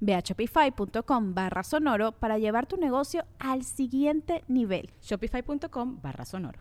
[0.00, 4.90] Ve a shopify.com barra sonoro para llevar tu negocio al siguiente nivel.
[5.02, 6.60] Shopify.com barra sonoro.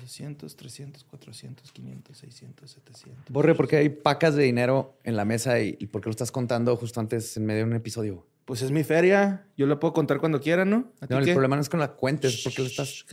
[0.00, 3.24] 200, 300, 400, 500, 600, 700.
[3.28, 6.12] Borre, ¿por qué hay pacas de dinero en la mesa y, y por qué lo
[6.12, 8.24] estás contando justo antes en medio de un episodio?
[8.44, 9.46] Pues es mi feria.
[9.56, 10.92] Yo la puedo contar cuando quiera, ¿no?
[11.00, 11.32] ¿A ti No, el qué?
[11.32, 13.06] problema no es con la cuentes, porque lo estás.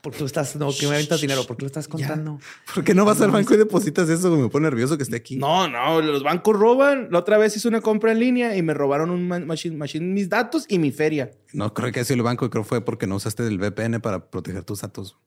[0.00, 0.54] Porque tú estás.
[0.54, 2.38] No, que me aventas dinero, porque lo estás contando.
[2.72, 4.30] ¿Por qué no vas al banco y depositas eso?
[4.36, 5.36] Me pone nervioso que esté aquí.
[5.36, 7.08] No, no, los bancos roban.
[7.10, 10.06] La otra vez hice una compra en línea y me robaron un ma- machine, machine
[10.06, 11.32] mis datos y mi feria.
[11.52, 13.98] No creo que haya sido el banco, creo que fue porque no usaste el VPN
[14.00, 15.18] para proteger tus datos.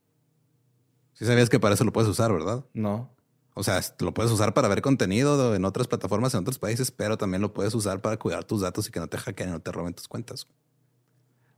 [1.14, 2.64] Sí sabías que para eso lo puedes usar, ¿verdad?
[2.74, 3.14] No.
[3.54, 7.18] O sea, lo puedes usar para ver contenido en otras plataformas en otros países, pero
[7.18, 9.60] también lo puedes usar para cuidar tus datos y que no te hackeen y no
[9.60, 10.48] te roben tus cuentas.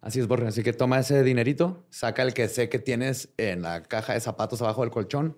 [0.01, 0.47] Así es, Borre.
[0.47, 4.19] Así que toma ese dinerito, saca el que sé que tienes en la caja de
[4.19, 5.37] zapatos abajo del colchón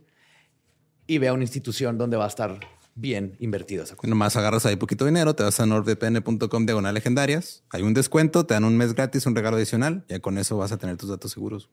[1.07, 2.59] y ve a una institución donde va a estar
[2.95, 4.07] bien invertido esa Y cosa.
[4.09, 7.63] nomás agarras ahí poquito dinero, te vas a nordvpn.com diagonal legendarias.
[7.69, 10.05] Hay un descuento, te dan un mes gratis, un regalo adicional.
[10.07, 11.69] Ya con eso vas a tener tus datos seguros.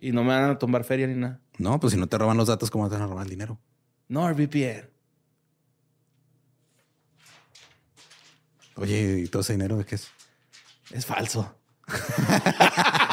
[0.00, 1.40] Y no me van a tomar feria ni nada.
[1.58, 3.60] No, pues si no te roban los datos, ¿cómo te van a robar el dinero?
[4.08, 4.90] NordVPN.
[8.76, 10.10] Oye, ¿y todo ese dinero de qué es?
[10.90, 11.56] Es falso.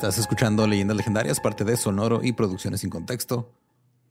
[0.00, 3.52] Estás escuchando Leyendas Legendarias, parte de Sonoro y Producciones sin Contexto.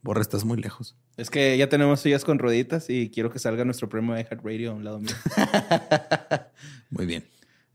[0.02, 0.94] Borra, estás muy lejos.
[1.16, 4.70] Es que ya tenemos sillas con rueditas y quiero que salga nuestro premio de Radio
[4.70, 5.16] a un lado mío.
[6.90, 7.24] Muy bien.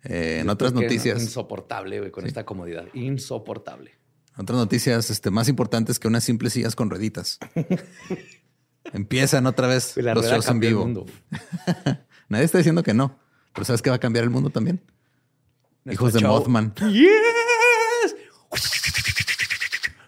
[0.05, 2.85] Eh, en otras noticias, Insoportable, güey, con esta comodidad.
[2.93, 3.91] Insoportable.
[4.37, 7.37] otras noticias este, más importantes que unas simples sillas con rueditas.
[8.93, 10.83] Empiezan otra vez la los shows en vivo.
[10.83, 11.05] mundo.
[12.29, 13.19] Nadie está diciendo que no.
[13.53, 14.79] Pero ¿sabes qué va a cambiar el mundo también?
[15.83, 16.25] Nuestro Hijos de.
[16.25, 16.73] Mothman.
[16.75, 17.54] ¡Yes!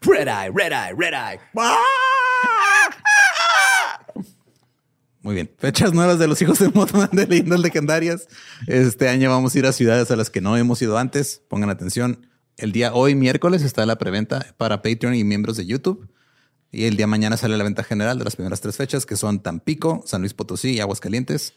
[0.01, 1.39] Red Eye, Red Eye, Red Eye.
[5.21, 5.51] Muy bien.
[5.57, 8.27] Fechas nuevas de los hijos de Mothman de leyendas legendarias.
[8.67, 11.41] Este año vamos a ir a ciudades a las que no hemos ido antes.
[11.49, 12.27] Pongan atención.
[12.55, 16.09] El día hoy, miércoles, está la preventa para Patreon y miembros de YouTube.
[16.71, 19.41] Y el día mañana sale la venta general de las primeras tres fechas, que son
[19.41, 21.53] Tampico, San Luis Potosí y Aguascalientes.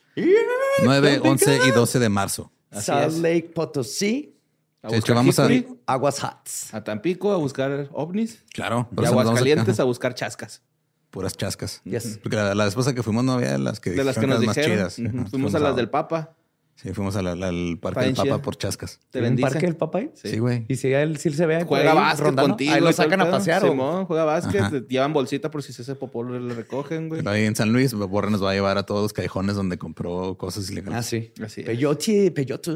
[0.82, 2.52] 9, 11 y 12 de marzo.
[2.70, 3.18] Así Salt es.
[3.18, 4.39] Lake Potosí,
[4.88, 6.72] De hecho, buscar vamos a- Aguas Hats.
[6.74, 8.44] a Tampico a buscar ovnis.
[8.54, 8.88] Claro.
[8.90, 10.62] Y nos vamos a- Aguascalientes ajá, a buscar chascas.
[11.10, 11.82] Puras chascas.
[11.84, 12.18] Yes.
[12.22, 14.54] Porque la, la esposa que fuimos no había las que De las que dijeron nos
[14.54, 14.82] dijeron.
[14.84, 15.30] más chidas.
[15.30, 16.36] Fuimos a las del Papa.
[16.80, 19.00] Sí, fuimos al parque del Papa por chascas.
[19.10, 19.50] Te ¿En bendice.
[19.50, 19.98] parque del papá?
[19.98, 20.10] ahí?
[20.14, 20.64] Sí, güey.
[20.66, 22.72] Y si él sí se ve Juega ahí básquet rondando, contigo.
[22.72, 23.60] Ahí y lo sacan el a pasear.
[23.60, 24.62] Simón, juega básquet.
[24.62, 24.80] Ajá.
[24.88, 27.20] Llevan bolsita por si se hace popó, le recogen, güey.
[27.20, 29.76] Pero ahí en San Luis, Borre nos va a llevar a todos los callejones donde
[29.76, 30.98] compró cosas ilegales.
[30.98, 31.32] Ah, sí.
[31.44, 31.66] Así es.
[31.66, 32.70] Peyote, peyote.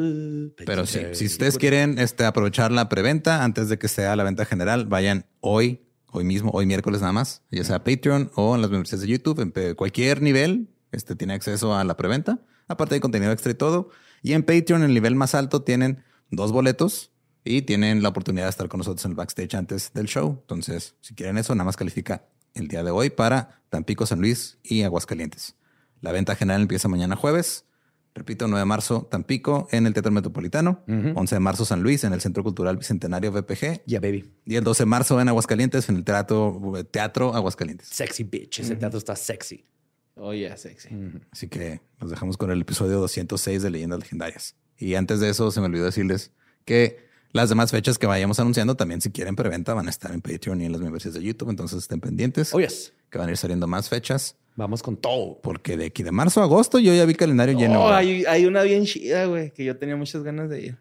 [0.67, 1.15] Pero sí, peyote.
[1.15, 5.25] si ustedes quieren este, aprovechar la preventa antes de que sea la venta general, vayan
[5.41, 9.09] hoy, hoy mismo, hoy miércoles nada más, ya sea Patreon o en las membresías de
[9.09, 12.39] YouTube, en cualquier nivel, este tiene acceso a la preventa.
[12.69, 13.91] Aparte de contenido extra y todo.
[14.23, 17.11] Y en Patreon, el nivel más alto, tienen dos boletos
[17.45, 20.39] y tienen la oportunidad de estar con nosotros en el backstage antes del show.
[20.41, 24.59] Entonces, si quieren eso, nada más califica el día de hoy para Tampico, San Luis
[24.63, 25.57] y Aguascalientes.
[26.01, 27.67] La venta general empieza mañana jueves.
[28.15, 30.85] Repito, 9 de marzo, Tampico, en el Teatro Metropolitano.
[30.87, 33.85] 11 de marzo, San Luis, en el Centro Cultural Bicentenario BPG.
[33.87, 34.33] Yeah, baby.
[34.45, 36.63] Y el 12 de marzo, en Aguascalientes, en el Teatro,
[36.93, 37.89] Teatro Aguascalientes.
[37.89, 38.61] Sexy bitch.
[38.61, 39.67] Ese teatro está sexy.
[40.17, 40.89] Oye, sexy.
[41.33, 44.55] Así que nos dejamos con el episodio 206 de Leyendas Legendarias.
[44.79, 46.33] Y antes de eso, se me olvidó decirles
[46.65, 50.21] que Las demás fechas que vayamos anunciando también, si quieren preventa, van a estar en
[50.21, 51.51] Patreon y en las membresías de YouTube.
[51.51, 52.55] Entonces estén pendientes.
[52.55, 52.93] Oh, yes.
[53.11, 54.37] Que van a ir saliendo más fechas.
[54.55, 55.41] Vamos con todo.
[55.43, 57.87] Porque de aquí de marzo a agosto yo ya vi calendario lleno.
[57.87, 60.79] Oh, hay, hay una bien chida, güey, que yo tenía muchas ganas de ir.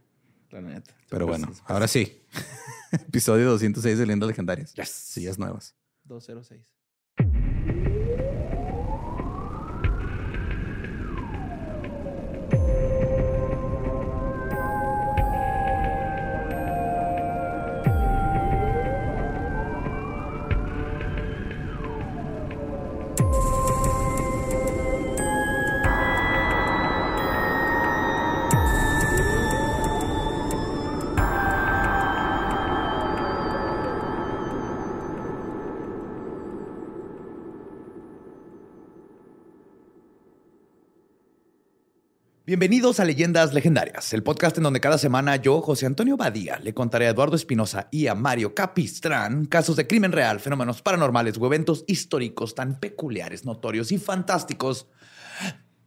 [0.51, 0.93] La neta.
[1.09, 2.21] Pero bueno, ahora sí.
[2.91, 4.75] Episodio 206 de Leyendas Legendarias.
[4.75, 4.89] Yes.
[4.89, 5.73] Sillas nuevas.
[6.03, 6.61] 206.
[42.53, 46.75] Bienvenidos a Leyendas Legendarias, el podcast en donde cada semana yo, José Antonio Badía, le
[46.75, 51.47] contaré a Eduardo Espinosa y a Mario Capistrán casos de crimen real, fenómenos paranormales o
[51.47, 54.85] eventos históricos tan peculiares, notorios y fantásticos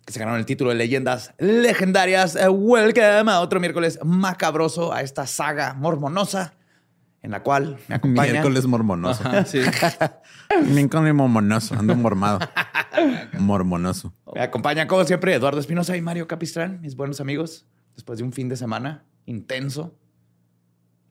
[0.04, 2.34] que se ganaron el título de Leyendas Legendarias.
[2.34, 6.54] Eh, Welcome a otro miércoles macabroso a esta saga mormonosa
[7.26, 8.30] en la cual me acompaña.
[8.30, 9.24] Miércoles mormonoso.
[9.46, 9.58] Sí.
[10.72, 11.74] Miércoles mormonoso.
[11.74, 12.38] Ando mormado.
[13.40, 14.14] Mormonoso.
[14.32, 18.32] Me acompaña, como siempre, Eduardo Espinosa y Mario Capistrán, mis buenos amigos, después de un
[18.32, 19.98] fin de semana intenso.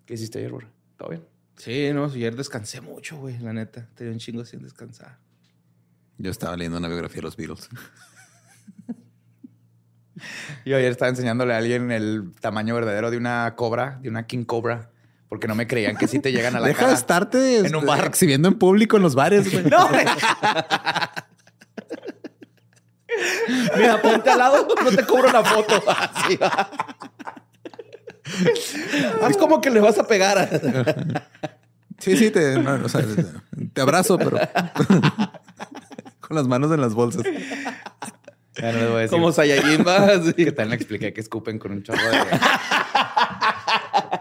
[0.06, 0.70] ¿Qué hiciste ayer, Borra?
[0.96, 1.26] ¿Todo bien?
[1.58, 3.90] Sí, no, ayer descansé mucho, güey, la neta.
[3.94, 5.20] Tenía un chingo sin descansar.
[6.18, 7.70] Yo estaba leyendo una biografía de los Beatles.
[10.66, 14.46] Yo ayer estaba enseñándole a alguien el tamaño verdadero de una cobra, de una king
[14.46, 14.92] cobra,
[15.36, 16.92] porque no me creían que sí te llegan a la Deja cara.
[16.92, 18.06] de estarte en un bar.
[18.06, 19.66] exhibiendo en público en los bares, güey.
[19.66, 19.90] No,
[23.78, 25.84] Mira, ponte al lado, no te cobro la foto.
[25.90, 26.70] Así va.
[29.30, 30.50] Es como que le vas a pegar.
[32.00, 33.02] Sí, sí, te, no, o sea,
[33.74, 34.38] te- abrazo, pero
[36.22, 37.24] con las manos en las bolsas.
[38.56, 39.10] Ya no les voy a decir.
[39.18, 39.98] Como Saiyajin, va.
[40.14, 40.34] así.
[40.34, 42.18] que también le expliqué que escupen con un chorro de,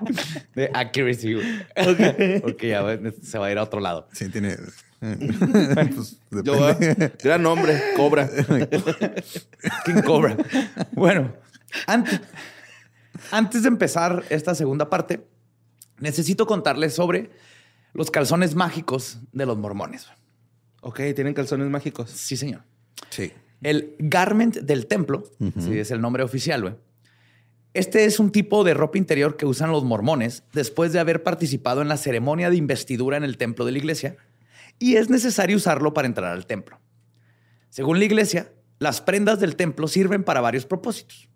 [0.54, 1.34] de accuracy.
[1.34, 2.40] güey.
[2.40, 4.08] Porque ya güey, se va a ir a otro lado.
[4.12, 4.56] Sí, tiene.
[5.00, 6.54] Pues, Yo.
[7.22, 8.28] Gran nombre, Cobra.
[9.84, 10.36] King Cobra.
[10.92, 11.34] Bueno,
[11.86, 12.20] antes,
[13.30, 15.26] antes de empezar esta segunda parte,
[15.98, 17.30] necesito contarles sobre
[17.92, 20.06] los calzones mágicos de los mormones.
[20.80, 22.10] Ok, tienen calzones mágicos.
[22.10, 22.62] Sí, señor.
[23.10, 23.32] Sí.
[23.62, 25.24] El garment del templo,
[25.58, 26.74] sí, es el nombre oficial, güey.
[27.74, 31.82] Este es un tipo de ropa interior que usan los mormones después de haber participado
[31.82, 34.16] en la ceremonia de investidura en el templo de la iglesia
[34.78, 36.78] y es necesario usarlo para entrar al templo.
[37.70, 41.28] Según la iglesia, las prendas del templo sirven para varios propósitos.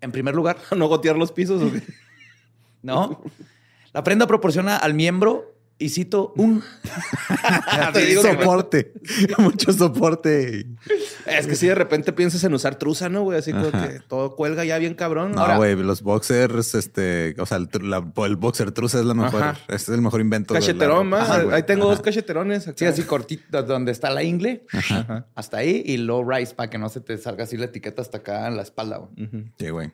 [0.00, 1.82] En primer lugar, ¿No gotear los pisos o qué?
[2.82, 3.22] ¿no?
[3.92, 6.62] La prenda proporciona al miembro, y cito, un...
[8.22, 8.92] Soporte.
[9.38, 10.66] Mucho soporte.
[11.26, 13.38] Es que si de repente piensas en usar truza, ¿no, güey?
[13.38, 15.32] Así como que todo cuelga ya bien cabrón.
[15.32, 19.04] No, Ahora, güey, los boxers, este, o sea, el, tru- la- el boxer truza es
[19.04, 19.60] la mejor, Ajá.
[19.68, 20.54] este es el mejor invento.
[20.54, 21.28] de la cacheterón, más.
[21.30, 21.44] Ajá.
[21.54, 22.68] Ahí tengo dos cacheterones.
[22.68, 22.76] acá.
[22.78, 25.26] Sí, así cortito, donde está la ingle, Ajá.
[25.34, 28.18] hasta ahí, y low rise para que no se te salga así la etiqueta hasta
[28.18, 28.98] acá en la espalda.
[28.98, 29.28] güey.
[29.58, 29.92] Sí, güey.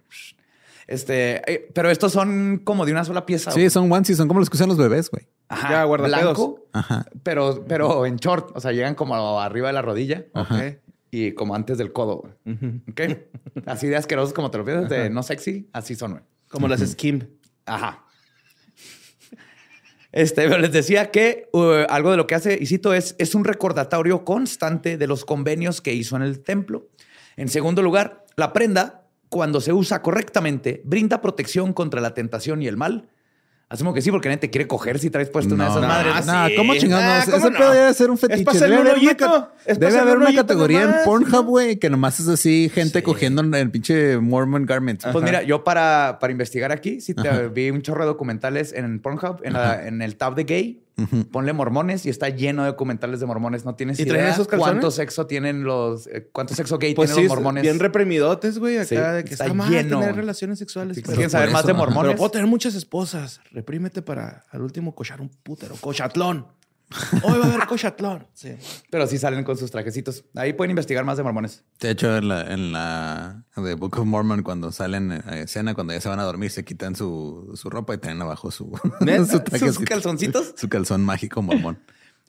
[0.92, 3.50] Este, eh, pero estos son como de una sola pieza.
[3.50, 3.70] Sí, güey.
[3.70, 5.26] son onesies, son como los que usan los bebés, güey.
[5.48, 6.22] Ajá, Ya, guardapedos.
[6.22, 7.06] blanco, Ajá.
[7.22, 8.50] pero, pero en short.
[8.54, 10.26] O sea, llegan como arriba de la rodilla
[11.10, 12.22] y como antes del codo.
[12.44, 13.18] güey.
[13.66, 16.12] Así de asquerosos como te lo piensas, de no sexy, así son.
[16.12, 16.22] güey.
[16.48, 17.26] Como las skim.
[17.66, 18.04] Ajá.
[20.12, 23.44] Este, pero les decía que uh, algo de lo que hace Isito es, es un
[23.44, 26.88] recordatorio constante de los convenios que hizo en el templo.
[27.36, 29.01] En segundo lugar, la prenda,
[29.32, 33.08] cuando se usa correctamente, brinda protección contra la tentación y el mal.
[33.70, 35.88] Asumo que sí, porque nadie te quiere coger si traes puesto una de esas no,
[35.88, 36.26] madres.
[36.26, 36.54] no, sí.
[36.56, 37.26] ¿cómo chingados?
[37.26, 37.32] No?
[37.32, 37.58] ¿cómo Ese no?
[37.58, 38.44] pedo debe ser un fetiche.
[38.60, 41.42] Debe haber una, ca- Es debe haber un una categoría nomás, en Pornhub, ¿no?
[41.44, 43.02] güey, que nomás es así, gente Sí.
[43.02, 45.06] cogiendo en el pinche Mormon Garments.
[45.10, 49.00] Pues mira, yo para, para investigar aquí, sí te vi un chorro de documentales en
[49.00, 50.82] Pornhub, en, la- en el tab de gay.
[51.30, 53.64] Ponle mormones y está lleno de documentales de mormones.
[53.64, 54.72] No tienes ¿Y idea esos calzones?
[54.74, 57.62] cuánto sexo tienen los, eh, cuánto sexo gay Pues tienen sí, los mormones.
[57.62, 58.76] bien reprimidotes, güey.
[58.76, 60.00] Acá Sí, de que está está, mal lleno.
[60.00, 60.96] tener relaciones sexuales.
[61.00, 62.10] Pero- quieren saber más de mormones.
[62.10, 63.40] Pero puedo tener muchas esposas.
[63.50, 65.74] Reprímete para al último cochar un putero.
[65.80, 66.46] Cochatlón.
[67.22, 68.26] Hoy va a haber cochatlón.
[68.34, 68.56] Sí.
[68.90, 70.24] Pero sí salen con sus trajecitos.
[70.34, 71.64] Ahí pueden investigar más de mormones.
[71.80, 75.92] De hecho, en la, en la The Book of Mormon, cuando salen a escena, cuando
[75.92, 78.78] ya se van a dormir, se quitan su, su ropa y tienen abajo su,
[79.58, 80.54] ¿Sus calzoncitos?
[80.56, 81.78] Su calzón mágico mormón.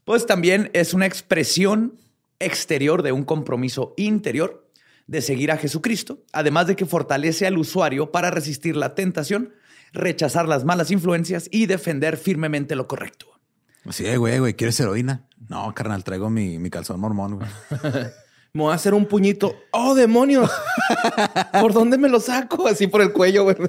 [0.05, 1.95] Pues también es una expresión
[2.39, 4.67] exterior de un compromiso interior
[5.07, 9.53] de seguir a Jesucristo, además de que fortalece al usuario para resistir la tentación
[9.93, 13.27] rechazar las malas influencias y defender firmemente lo correcto.
[13.89, 15.27] Sí, güey, güey, ¿quieres heroína?
[15.49, 17.49] No, carnal, traigo mi, mi calzón mormón, güey.
[18.53, 19.55] Me voy a hacer un puñito.
[19.71, 20.51] ¡Oh, demonios!
[21.59, 22.67] ¿Por dónde me lo saco?
[22.67, 23.55] Así por el cuello, güey.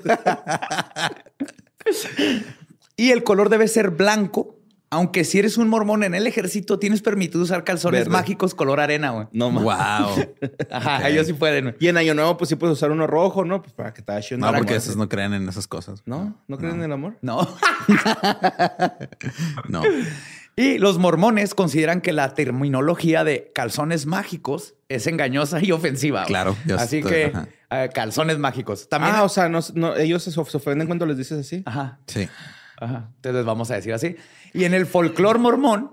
[2.97, 4.54] Y el color debe ser blanco,
[4.95, 8.11] aunque si eres un mormón en el ejército, tienes permitido usar calzones Verde.
[8.11, 9.27] mágicos color arena, güey.
[9.33, 9.65] No más.
[9.65, 9.75] Wow.
[10.71, 11.05] Ajá, Ok.
[11.07, 11.77] ellos sí pueden.
[11.81, 13.61] Y en Año Nuevo, pues sí puedes usar uno rojo, ¿no?
[13.63, 16.03] Pues para que te haga No, porque esos no creen en esas cosas.
[16.07, 16.37] ¿No?
[16.49, 17.17] ¿No creen en el amor?
[17.23, 17.47] No.
[19.69, 19.83] No.
[20.57, 26.25] Y los mormones consideran que la terminología de calzones mágicos es engañosa y ofensiva.
[26.27, 27.49] Claro, yo Así estoy- que ajá.
[27.73, 28.89] eh, calzones mágicos.
[28.89, 29.17] También.
[29.17, 31.65] Ah, o sea, no, no- ellos se ofenden cuando les dices así.
[31.67, 31.99] Ajá.
[32.07, 32.29] Sí.
[32.81, 33.11] Ajá.
[33.17, 34.17] Entonces vamos a decir así.
[34.53, 35.93] Y en el folclore mormón,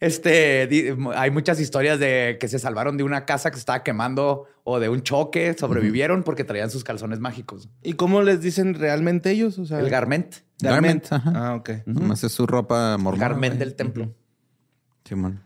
[0.00, 4.46] este, hay muchas historias de que se salvaron de una casa que se estaba quemando
[4.64, 7.68] o de un choque, sobrevivieron porque traían sus calzones mágicos.
[7.82, 9.58] ¿Y cómo les dicen realmente ellos?
[9.58, 10.36] O sea, El garment.
[10.60, 11.04] garment.
[11.08, 11.32] Garment, ajá.
[11.34, 11.70] Ah, ok.
[11.86, 13.28] Nomás es su ropa El mormona.
[13.28, 14.12] garment del templo.
[15.04, 15.42] Simón.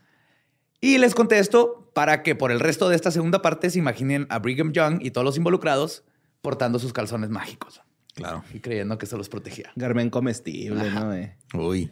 [0.80, 4.26] Y les conté esto para que por el resto de esta segunda parte se imaginen
[4.30, 6.04] a Brigham Young y todos los involucrados
[6.42, 7.82] portando sus calzones mágicos
[8.16, 8.42] Claro.
[8.52, 9.70] y creyendo que se los protegía.
[9.76, 11.12] Garmen comestible, ¿no?
[11.14, 11.90] Eh, Uy.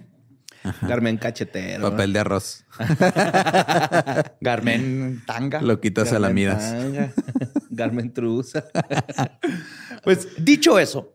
[0.81, 1.91] Garmen cachetero.
[1.91, 2.65] Papel de arroz.
[4.41, 5.61] Garmen tanga.
[5.61, 6.71] Lo quitas a la Garmen miras.
[6.73, 7.13] tanga.
[7.71, 8.65] Garmen truza.
[10.03, 11.13] Pues dicho eso,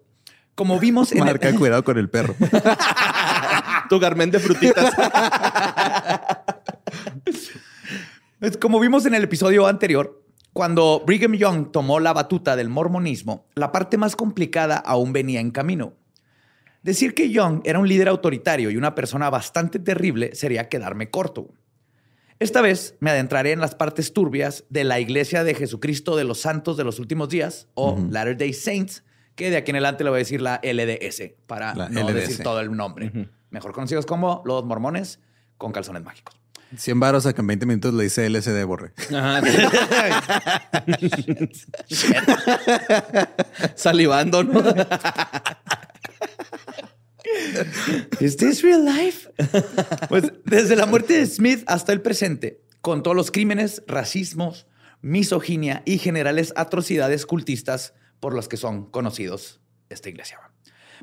[0.53, 2.35] como vimos en el- Marca, cuidado con el perro.
[3.89, 4.93] tu garmen de frutitas.
[8.39, 13.45] Pues, Como vimos en el episodio anterior, cuando Brigham Young tomó la batuta del mormonismo,
[13.55, 15.93] la parte más complicada aún venía en camino.
[16.81, 21.49] Decir que Young era un líder autoritario y una persona bastante terrible sería quedarme corto.
[22.39, 26.39] Esta vez me adentraré en las partes turbias de la Iglesia de Jesucristo de los
[26.39, 29.03] Santos de los Últimos Días, o Latter Day Saints,
[29.35, 32.13] que de aquí en adelante le voy a decir la LDS, para La no LDS.
[32.13, 33.11] decir todo el nombre.
[33.49, 35.19] Mejor conocidos como los mormones
[35.57, 36.39] con calzones mágicos.
[36.77, 38.93] 100 varos a que en 20 minutos le dice LSD, borre.
[39.13, 39.41] Ajá.
[43.75, 44.63] Salivando, ¿no?
[48.19, 49.29] ¿Is this real life?
[50.09, 54.67] Pues desde la muerte de Smith hasta el presente, con todos los crímenes, racismos,
[55.01, 60.39] misoginia y generales atrocidades cultistas por los que son conocidos esta iglesia.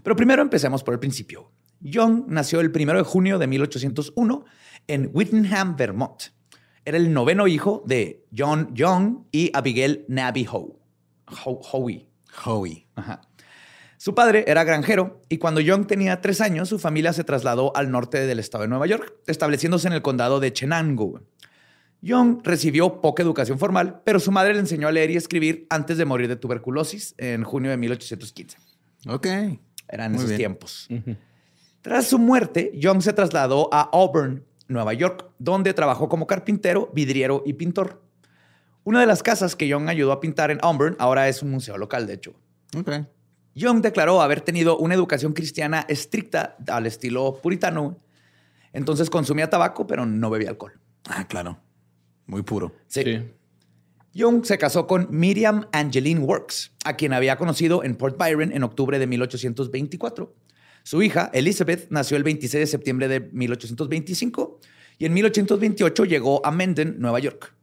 [0.03, 1.51] Pero primero empecemos por el principio.
[1.81, 4.45] Young nació el primero de junio de 1801
[4.89, 6.23] en Whittingham, Vermont.
[6.85, 10.79] Era el noveno hijo de John Young y Abigail Nabby Howe.
[11.45, 12.07] Ho- Howe.
[12.45, 12.87] Howie.
[12.95, 13.23] Ajá.
[13.99, 17.91] Su padre era granjero y cuando Young tenía tres años, su familia se trasladó al
[17.91, 21.23] norte del estado de Nueva York, estableciéndose en el condado de Chenango.
[22.03, 25.97] Young recibió poca educación formal, pero su madre le enseñó a leer y escribir antes
[25.97, 28.59] de morir de tuberculosis en junio de 1815.
[29.09, 29.27] Ok.
[29.89, 30.39] Eran Muy esos bien.
[30.39, 30.89] tiempos.
[31.81, 37.43] Tras su muerte, Young se trasladó a Auburn, Nueva York, donde trabajó como carpintero, vidriero
[37.47, 38.03] y pintor.
[38.85, 41.77] Una de las casas que Young ayudó a pintar en Auburn ahora es un museo
[41.77, 42.35] local, de hecho.
[42.77, 42.91] Ok.
[43.55, 47.97] Young declaró haber tenido una educación cristiana estricta al estilo puritano.
[48.73, 50.79] Entonces consumía tabaco, pero no bebía alcohol.
[51.09, 51.59] Ah, claro.
[52.27, 52.75] Muy puro.
[54.13, 58.63] Young se casó con Miriam Angeline Works, a quien había conocido en Port Byron en
[58.63, 60.35] octubre de 1824.
[60.87, 64.61] Su hija, Elizabeth, nació el 26 de septiembre de 1825
[64.99, 67.57] y en 1828 llegó a Menden, Nueva York.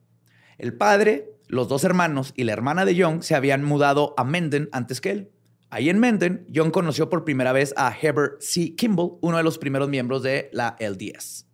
[0.57, 4.67] El padre, los dos hermanos y la hermana de Young se habían mudado a Menden
[4.73, 5.31] antes que él.
[5.69, 8.75] Ahí en Menden, Young conoció por primera vez a Heber C.
[8.75, 11.45] Kimball, uno de los primeros miembros de la LDS.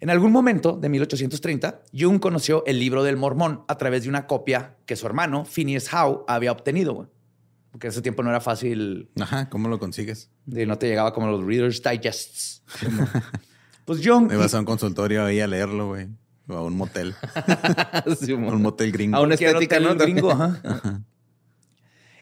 [0.00, 4.26] En algún momento de 1830, Jung conoció el libro del Mormón a través de una
[4.26, 7.10] copia que su hermano, Phineas Howe, había obtenido.
[7.76, 9.50] Porque ese tiempo no era fácil, Ajá.
[9.50, 10.30] ¿Cómo lo consigues?
[10.46, 12.62] de- no te llegaba como los Reader's Digests.
[13.84, 14.28] pues Jung...
[14.28, 16.08] Me vas a un consultorio ahí a leerlo, güey.
[16.48, 17.14] O a un motel.
[18.18, 19.18] Sí, A un motel gringo.
[19.18, 19.94] A una estética, ¿no?
[19.94, 21.02] gringo, ajá.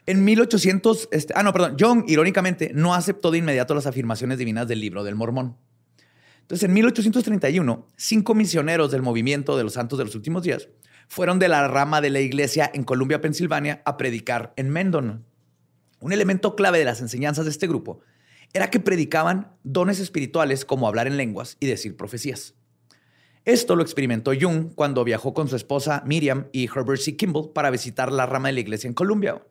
[0.05, 4.67] En 1800, este, ah, no, perdón, Young, irónicamente, no aceptó de inmediato las afirmaciones divinas
[4.67, 5.55] del libro del Mormón.
[6.41, 10.67] Entonces, en 1831, cinco misioneros del movimiento de los santos de los últimos días
[11.07, 15.23] fueron de la rama de la iglesia en Columbia, Pensilvania, a predicar en Mendon.
[16.05, 17.99] Un elemento clave de las enseñanzas de este grupo
[18.53, 22.53] era que predicaban dones espirituales como hablar en lenguas y decir profecías.
[23.43, 27.17] Esto lo experimentó Jung cuando viajó con su esposa Miriam y Herbert C.
[27.17, 29.41] Kimball para visitar la rama de la iglesia en Columbia.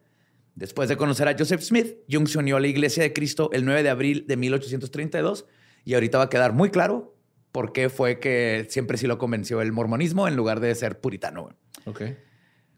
[0.55, 3.65] Después de conocer a Joseph Smith, Jung se unió a la Iglesia de Cristo el
[3.65, 5.47] 9 de abril de 1832
[5.85, 7.17] y ahorita va a quedar muy claro
[7.51, 11.49] por qué fue que siempre sí lo convenció el mormonismo en lugar de ser puritano.
[11.85, 12.03] Ok.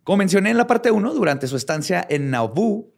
[0.06, 2.94] Como mencioné en la parte 1, durante su estancia en Nauvoo,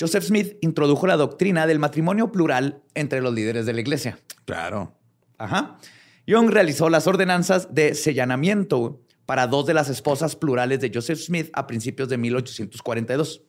[0.00, 4.18] Joseph Smith introdujo la doctrina del matrimonio plural entre los líderes de la iglesia.
[4.46, 4.96] Claro.
[5.36, 5.78] Ajá.
[6.26, 11.50] Young realizó las ordenanzas de sellanamiento para dos de las esposas plurales de Joseph Smith
[11.52, 13.42] a principios de 1842,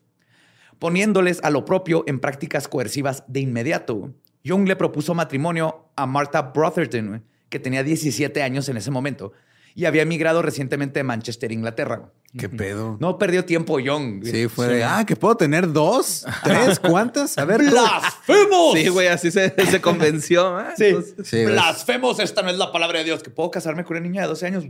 [0.78, 4.14] poniéndoles a lo propio en prácticas coercivas de inmediato.
[4.44, 9.32] Young le propuso matrimonio a Martha Brotherton, que tenía 17 años en ese momento
[9.74, 12.12] y había emigrado recientemente de Manchester, Inglaterra.
[12.38, 12.96] ¿Qué pedo?
[13.02, 14.24] No perdió tiempo Young.
[14.24, 17.38] Sí, fue de, ah, que puedo tener dos, tres, ¿cuántas?
[17.38, 17.62] A ver.
[17.62, 18.74] ¡Blasfemos!
[18.74, 20.58] Sí, güey, así se, se convenció.
[20.62, 20.66] ¿eh?
[20.78, 20.86] Sí.
[20.86, 21.52] Entonces, Sí, ves.
[21.52, 23.22] Blasfemos, esta no es la palabra de Dios.
[23.22, 24.64] Que puedo casarme con una niña de 12 años.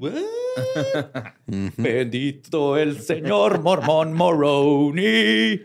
[1.77, 5.63] Bendito el señor Mormón Moroney.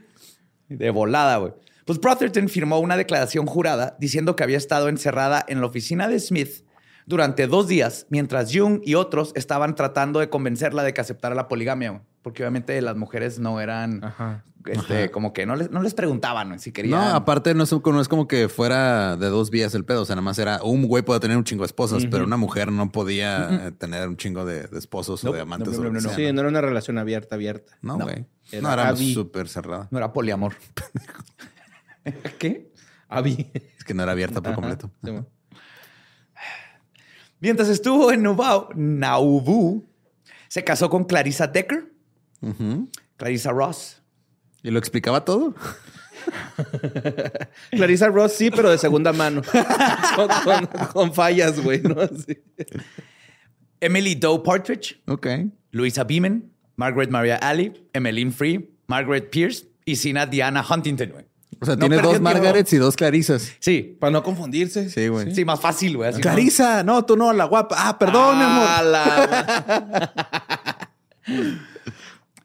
[0.69, 1.53] De volada, güey.
[1.87, 6.19] Pues Brotherton firmó una declaración jurada diciendo que había estado encerrada en la oficina de
[6.19, 6.66] Smith
[7.07, 11.49] durante dos días mientras Jung y otros estaban tratando de convencerla de que aceptara la
[11.49, 12.03] poligamia, güey.
[12.23, 14.45] porque obviamente las mujeres no eran Ajá.
[14.67, 16.99] este, como que no les, no les preguntaban güey, si querían.
[17.01, 20.03] No, aparte no es, no es como que fuera de dos vías el pedo.
[20.03, 22.37] O sea, nada más era un güey puede tener un chingo de esposas, pero una
[22.37, 25.79] mujer no podía eh, tener un chingo de, de esposos o de amantes.
[25.79, 27.79] No, o sea, Sí, no era una relación abierta, abierta.
[27.83, 28.27] No, güey.
[28.61, 29.87] No, era súper cerrada.
[29.93, 30.55] No era poliamor.
[32.39, 32.73] ¿Qué?
[33.09, 33.51] Avi.
[33.79, 34.57] Es que no era abierta por Ajá.
[34.57, 34.91] completo.
[35.05, 35.13] Sí.
[37.41, 39.85] Mientras estuvo en Nauvoo, Nauvoo,
[40.49, 41.93] se casó con Clarissa Decker,
[42.41, 42.89] Ujú.
[43.17, 44.03] Clarissa Ross.
[44.63, 45.55] ¿Y lo explicaba todo?
[47.71, 49.43] Clarissa Ross sí, pero de segunda mano.
[50.17, 51.95] con, con- con fallas, güey, ¿no?
[52.09, 52.39] Sí.
[53.81, 55.27] Emily Doe Partridge, Ok.
[55.71, 61.25] Louisa Beeman, Margaret Maria Alley, Emmeline Free, Margaret Pierce y Sina Diana Huntington, güey.
[61.61, 62.21] O sea, No tiene dos.
[62.21, 63.53] Margarets y dos Clarisas.
[63.61, 64.91] Sí, Para no confundirse.
[64.91, 65.35] Sí, güey.
[65.35, 66.13] sí, más fácil, güey.
[66.21, 67.77] Clarisa, no, tú no, la guapa.
[67.79, 68.67] Ah, perdón, mi amor.
[68.69, 70.13] Ah, la-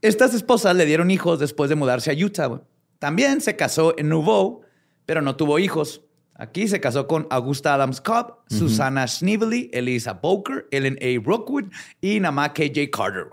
[0.01, 2.47] Estas esposas le dieron hijos después de mudarse a Utah.
[2.47, 2.61] güey.
[2.99, 4.61] También se casó en Nauvoo,
[5.05, 6.01] pero no tuvo hijos.
[6.35, 11.21] Aquí se casó con Augusta Adams Cobb, Susana Snively, Elisa Boker, Ellen A.
[11.23, 11.65] Rookwood
[11.99, 12.89] y Nama K.J.
[12.91, 13.27] Carter.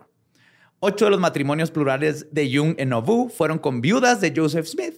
[0.80, 4.96] Ocho de los matrimonios plurales de Jung en Nauvoo fueron con viudas de Joseph Smith.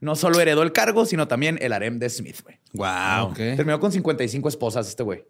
[0.00, 2.40] No solo heredó el cargo, sino también el harem de Smith.
[2.42, 2.58] güey.
[2.74, 3.30] Wow.
[3.30, 3.36] Ok.
[3.36, 5.24] Terminó con 55 esposas este güey.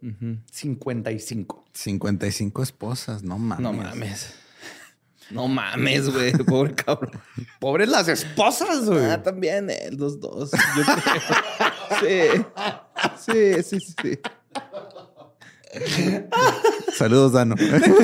[0.50, 1.64] 55.
[1.72, 3.62] 55 esposas, no mames.
[3.62, 4.34] No mames.
[5.30, 6.32] No mames, güey.
[6.46, 7.20] Pobre cabrón.
[7.58, 9.04] Pobres las esposas, güey.
[9.06, 10.50] Ah, también él, los dos.
[10.52, 10.92] Yo creo.
[13.24, 13.62] Sí.
[13.62, 14.18] Sí, sí, sí.
[16.94, 17.54] Saludos, Dano.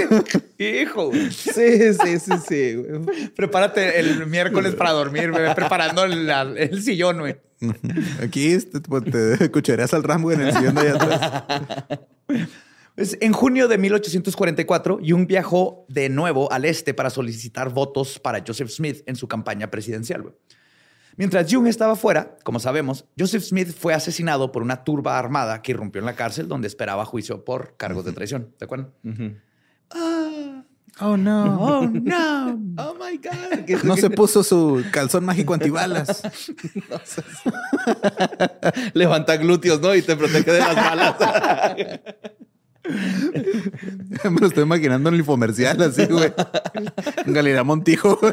[0.59, 1.31] Hijo, güey.
[1.31, 3.29] Sí, sí, sí, sí, güey.
[3.35, 5.55] Prepárate el miércoles para dormir, güey.
[5.55, 7.37] Preparando el, la- el sillón, güey.
[8.23, 11.89] Aquí este, pues, te escucharías al Rambo en el sillón de allá atrás.
[12.95, 18.43] Pues, en junio de 1844, Jung viajó de nuevo al este para solicitar votos para
[18.47, 20.23] Joseph Smith en su campaña presidencial.
[20.23, 20.35] güey.
[21.17, 25.73] Mientras Jung estaba fuera, como sabemos, Joseph Smith fue asesinado por una turba armada que
[25.73, 28.55] irrumpió en la cárcel donde esperaba juicio por cargos de traición.
[28.59, 28.93] ¿De acuerdo?
[31.01, 31.59] Oh, no.
[31.69, 32.61] Oh, no.
[32.79, 33.83] Oh my God.
[33.85, 36.23] No se puso su calzón mágico antibalas.
[38.93, 39.95] Levanta glúteos, ¿no?
[39.95, 41.15] Y te protege de las balas.
[44.25, 46.33] Me lo estoy imaginando en el infomercial, así, güey.
[47.25, 48.19] En Galilea Montijo.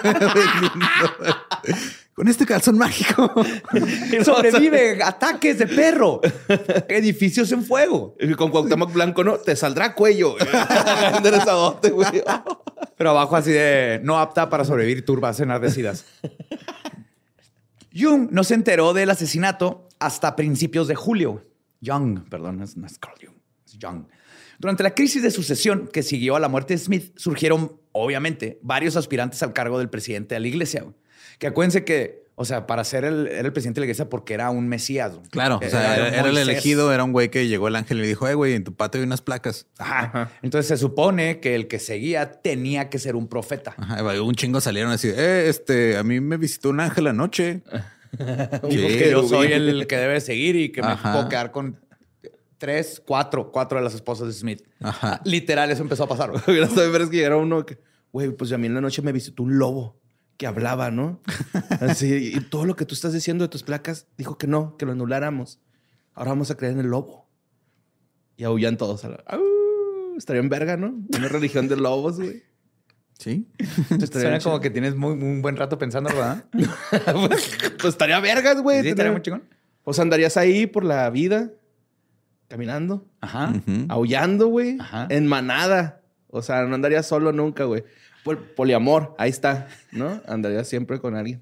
[2.14, 3.32] Con este calzón mágico.
[4.26, 6.20] Sobrevive ataques de perro.
[6.90, 8.16] Edificios en fuego.
[8.20, 9.38] Y Con Cuauhtémoc Blanco, ¿no?
[9.38, 10.36] Te saldrá cuello.
[11.92, 12.24] Güey.
[12.98, 16.04] Pero abajo así de no apta para sobrevivir turbas enardecidas.
[17.96, 21.46] Jung no se enteró del asesinato hasta principios de julio.
[21.80, 24.06] Young, perdón, no es Carl Jung, es Young.
[24.60, 28.98] Durante la crisis de sucesión que siguió a la muerte de Smith, surgieron, obviamente, varios
[28.98, 30.84] aspirantes al cargo del presidente de la iglesia.
[31.38, 34.34] Que acuérdense que, o sea, para ser el, era el presidente de la iglesia porque
[34.34, 35.18] era un mesías.
[35.32, 38.02] Claro, o sea, era, era el elegido, era un güey que llegó el ángel y
[38.02, 39.66] le dijo, eh, güey, en tu patio hay unas placas.
[39.78, 40.30] Ajá.
[40.42, 43.76] Entonces se supone que el que seguía tenía que ser un profeta.
[43.78, 47.62] Ajá, un chingo salieron así, eh, este, a mí me visitó un ángel anoche.
[48.70, 51.14] Dijo que yo soy el que debe seguir y que me Ajá.
[51.14, 51.80] puedo quedar con
[52.60, 54.62] tres, cuatro, cuatro de las esposas de Smith.
[54.80, 55.20] Ajá.
[55.26, 56.32] Literal, eso empezó a pasar.
[56.48, 57.80] bien vergas que llegara uno que,
[58.12, 59.98] güey, pues a mí en la noche me visitó un lobo
[60.38, 61.20] que hablaba, ¿no?
[61.82, 64.86] Así, y todo lo que tú estás diciendo de tus placas dijo que no, que
[64.86, 65.60] lo anuláramos.
[66.14, 67.28] Ahora vamos a creer en el lobo.
[68.38, 69.04] Y aullan todos.
[69.04, 69.42] A la, "Au".
[70.18, 70.94] estaría en verga, ¿no?
[71.18, 72.44] Una religión de lobos, güey.
[73.18, 73.50] Sí.
[74.12, 76.46] Suena como que tienes muy, muy un buen rato pensando, ¿verdad?
[76.58, 76.72] chido.
[77.30, 78.82] pues estaría vergas, güey.
[78.82, 79.44] Sí, estaría muy chingón.
[79.84, 81.52] O sea, andarías ahí por la vida,
[82.50, 83.54] caminando, Ajá.
[83.56, 83.86] Ujú.
[83.88, 85.08] aullando, güey, Ajá.
[85.10, 86.02] en manada.
[86.28, 87.84] O sea, no andarías solo nunca, güey.
[88.26, 90.20] Pol- poliamor, ahí está, ¿no?
[90.28, 91.42] Andarías siempre con alguien.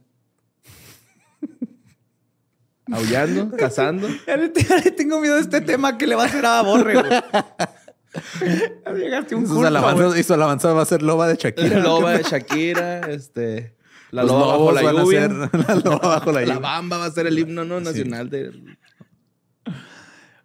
[2.92, 4.08] aullando, cazando.
[4.26, 6.62] Ya le, ya le tengo miedo a este tema que le va a hacer a
[6.62, 7.10] Borre, güey.
[8.98, 10.20] Llegaste a un sus culto, alabanzas, güey.
[10.22, 11.78] y su alabanza va a ser loba de Shakira.
[11.78, 13.76] La loba de Shakira, este.
[14.12, 15.22] La Los loba bajo lobos la van a lluvia.
[15.22, 15.32] ser
[15.68, 16.60] la loba bajo la La lluvia.
[16.60, 18.52] bamba va a ser el himno no nacional de.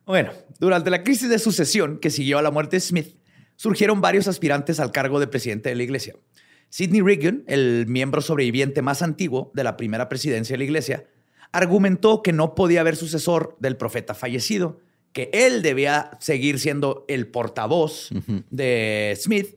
[0.04, 3.16] Bueno, durante la crisis de sucesión que siguió a la muerte de Smith,
[3.56, 6.14] surgieron varios aspirantes al cargo de presidente de la iglesia.
[6.68, 11.04] Sidney Rigdon, el miembro sobreviviente más antiguo de la primera presidencia de la iglesia,
[11.50, 14.78] argumentó que no podía haber sucesor del profeta fallecido,
[15.12, 18.08] que él debía seguir siendo el portavoz
[18.50, 19.56] de Smith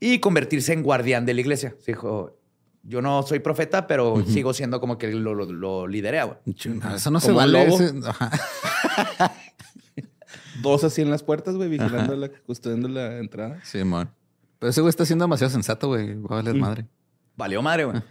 [0.00, 1.74] y convertirse en guardián de la iglesia.
[1.86, 2.38] Dijo,
[2.82, 6.20] yo no soy profeta, pero sigo siendo como que lo, lo, lo lideré.
[6.20, 7.66] No, Eso no se Como vale.
[7.66, 7.74] lobo.
[7.82, 8.30] ese- ajá.
[10.64, 13.60] Dos así en las puertas, güey, vigilando la, custodiando la entrada.
[13.62, 14.10] Sí, man.
[14.58, 16.14] Pero ese güey está siendo demasiado sensato, güey.
[16.14, 16.86] Va a valer madre.
[17.36, 18.02] Valió madre, güey.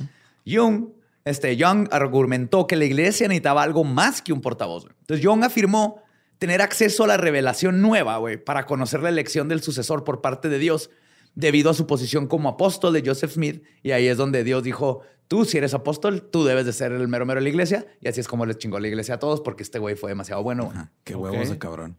[0.45, 0.89] Young,
[1.25, 4.83] este, Young argumentó que la iglesia necesitaba algo más que un portavoz.
[4.83, 4.95] güey.
[5.01, 6.01] Entonces, Young afirmó
[6.37, 10.49] tener acceso a la revelación nueva, güey, para conocer la elección del sucesor por parte
[10.49, 10.89] de Dios,
[11.35, 13.63] debido a su posición como apóstol de Joseph Smith.
[13.81, 17.07] Y ahí es donde Dios dijo, tú si eres apóstol, tú debes de ser el
[17.07, 17.87] mero mero de la iglesia.
[18.01, 20.43] Y así es como les chingó la iglesia a todos, porque este güey fue demasiado
[20.43, 20.65] bueno.
[20.65, 20.75] güey.
[20.77, 20.91] Ajá.
[21.05, 21.21] Qué Ok.
[21.23, 21.97] huevos de cabrón.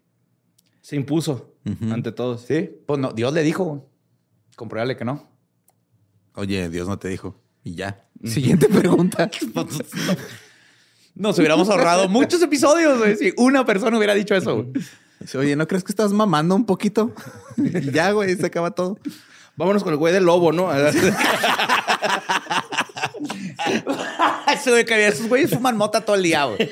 [0.85, 1.55] Se impuso
[1.91, 2.43] ante todos.
[2.43, 3.81] Sí, pues no, Dios le dijo, güey.
[4.55, 5.27] compruébale que no.
[6.35, 7.41] Oye, Dios no te dijo.
[7.63, 8.05] Y ya.
[8.25, 9.31] Siguiente pregunta.
[11.15, 14.57] Nos hubiéramos ahorrado muchos episodios, güey, si una persona hubiera dicho eso.
[14.57, 14.73] güey.
[15.39, 17.15] Oye, ¿no crees que estás mamando un poquito?
[17.57, 18.99] Y ya, güey, se acaba todo.
[19.57, 20.71] Vámonos con el güey del lobo, ¿no?
[24.53, 26.69] Eso güey, que esos güeyes fuman mota todo el día, güey.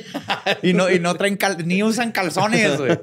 [0.62, 2.98] Y no, y no traen cal- ni usan calzones, güey.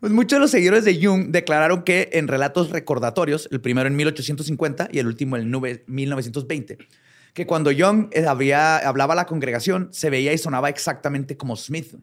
[0.00, 3.96] Pues muchos de los seguidores de Jung declararon que en relatos recordatorios, el primero en
[3.96, 6.76] 1850 y el último en nube- 1920,
[7.32, 11.56] que cuando Jung eh, había, hablaba a la congregación, se veía y sonaba exactamente como
[11.56, 11.94] Smith,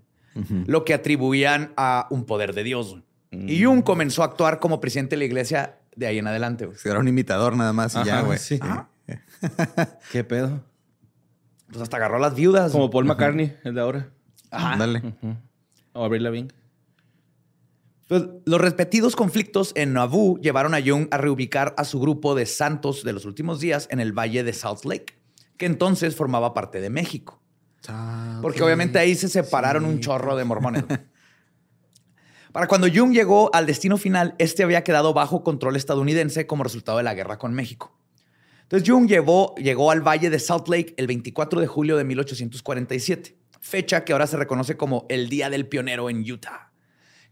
[0.65, 2.91] lo que atribuían a un poder de Dios.
[3.31, 3.51] güey.
[3.51, 6.67] Y Jung comenzó a actuar como presidente de la iglesia de ahí en adelante.
[6.85, 8.39] era un imitador nada más y ya, güey.
[8.39, 8.59] sí.
[10.11, 10.63] ¿Qué pedo?
[11.67, 12.71] Pues hasta agarró a las viudas.
[12.71, 14.07] Como Paul McCartney, el de ahora.
[14.49, 14.77] Ajá.
[14.77, 15.01] Dale.
[15.93, 16.49] O Avril Lavigne.
[18.45, 23.03] Los repetidos conflictos en Nauvoo llevaron a Jung a reubicar a su grupo de santos
[23.03, 25.15] de los últimos días en el valle de Salt Lake,
[25.57, 27.41] que entonces formaba parte de México.
[28.41, 30.83] Porque obviamente ahí se separaron un chorro de mormones.
[32.51, 36.99] Para cuando Jung llegó al destino final, este había quedado bajo control estadounidense como resultado
[36.99, 37.97] de la guerra con México.
[38.63, 43.37] Entonces Jung llevó- llegó al valle de Salt Lake el 24 de julio de 1847,
[43.59, 46.71] fecha que ahora se reconoce como el Día del Pionero en Utah.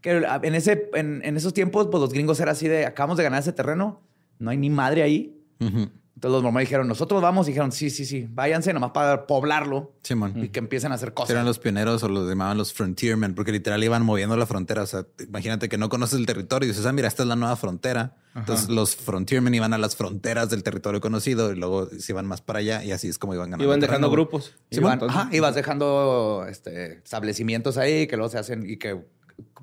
[0.02, 3.22] Que en, ese, en, en esos tiempos, pues los gringos eran así de, acabamos de
[3.24, 4.02] ganar ese terreno,
[4.38, 5.38] no hay ni madre ahí.
[5.60, 9.92] Entonces los mormones dijeron, nosotros vamos, y dijeron, sí, sí, sí, váyanse nomás para poblarlo
[10.02, 10.34] Simón.
[10.44, 11.30] y que empiecen a hacer cosas.
[11.30, 14.82] Eran los pioneros o los llamaban los frontiermen, porque literal iban moviendo la frontera.
[14.82, 17.28] O sea, te- imagínate que no conoces el territorio y dices, ah, mira, esta es
[17.28, 18.14] la nueva frontera.
[18.36, 22.40] Entonces los frontiermen iban a las fronteras del territorio conocido y luego se iban más
[22.40, 23.64] para allá y así es como iban ganando.
[23.64, 24.54] Iban dejando grupos.
[24.70, 29.00] Iban- Entonces, ajá, ibas dejando este, establecimientos ahí que luego se hacen y que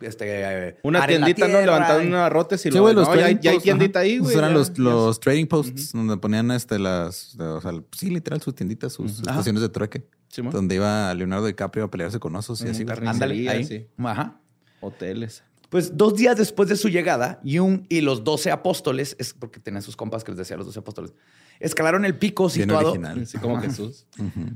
[0.01, 1.57] este, Una tiendita, ¿no?
[1.57, 3.99] tierra Levantaron y- unos arrotes y Sí, luego, güey, los no, ya, hay- ya tiendita
[3.99, 4.03] ajá.
[4.05, 4.31] ahí, güey.
[4.31, 8.41] Esos eran ya- los, los trading posts donde ponían este, las, o sea, sí, literal,
[8.41, 10.05] sus tienditas, sus estaciones de trueque.
[10.31, 10.53] Simón.
[10.53, 12.85] donde iba Leonardo DiCaprio a pelearse con osos y Ujú, así.
[13.07, 13.63] Ándale, ahí.
[13.63, 13.87] sí.
[13.97, 14.39] Ajá.
[14.79, 15.43] Hoteles.
[15.69, 19.83] Pues dos días después de su llegada, Jung y los doce apóstoles, es porque tenían
[19.83, 21.13] sus compas que les decía los doce apóstoles,
[21.59, 22.95] escalaron el pico Bien situado.
[23.21, 24.07] Así como Jesús.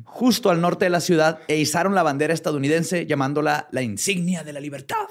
[0.06, 4.54] justo al norte de la ciudad e izaron la bandera estadounidense llamándola la insignia de
[4.54, 5.08] la libertad.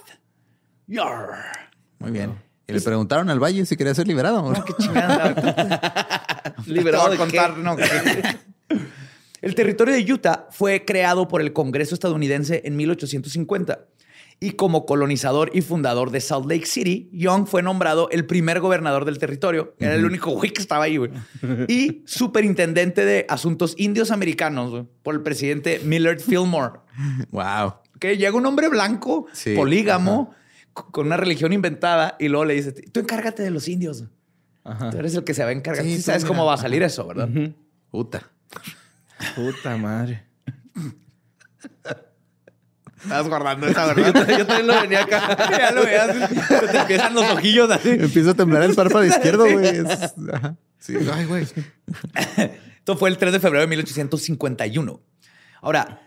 [0.89, 1.71] Yar.
[2.01, 2.35] Muy bien.
[2.67, 4.53] Y le preguntaron al Valle si quería ser liberado.
[4.53, 5.35] No, qué chingada.
[6.67, 7.77] Liberado de contar, no.
[9.41, 13.87] El territorio de Utah fue creado por el Congreso estadounidense en 1850
[14.43, 19.05] y como colonizador y fundador de Salt Lake City, Young fue nombrado el primer gobernador
[19.05, 19.77] del territorio.
[19.79, 21.13] Era el único güey que estaba ahí, güey.
[21.69, 26.81] Y superintendente de asuntos indios americanos por el presidente Millard Fillmore.
[27.31, 27.75] wow.
[28.01, 30.35] Que llega un hombre blanco, Sí, polígamo,
[30.73, 34.05] con una religión inventada y luego le dice, tú encárgate de los indios.
[34.65, 34.91] Ajá.
[34.91, 35.85] Tú eres el que se va a encargar.
[35.85, 36.35] Sí, sabes mira.
[36.35, 37.29] cómo va a salir eso, ¿verdad?
[37.31, 37.55] Ujú.
[37.93, 38.29] Puta.
[39.37, 40.25] Puta madre.
[43.03, 45.37] Estás guardando esa, Yo, también- yo también lo venía acá.
[45.59, 46.31] ya lo veas.
[46.71, 47.91] Te empiezan los ojillos así.
[47.91, 49.83] Empieza a temblar el párpado izquierdo, güey.
[50.79, 50.95] Sí.
[51.13, 51.47] Ay, güey.
[52.79, 55.01] Esto fue el 3 de febrero de 1851.
[55.61, 56.01] Ahora,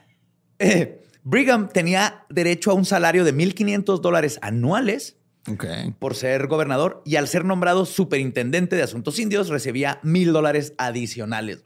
[0.59, 5.15] eh, Brigham tenía derecho a un salario de 1.500 dólares anuales
[5.49, 5.65] Ok.
[5.99, 11.63] por ser gobernador y al ser nombrado superintendente de asuntos indios recibía mil dólares adicionales.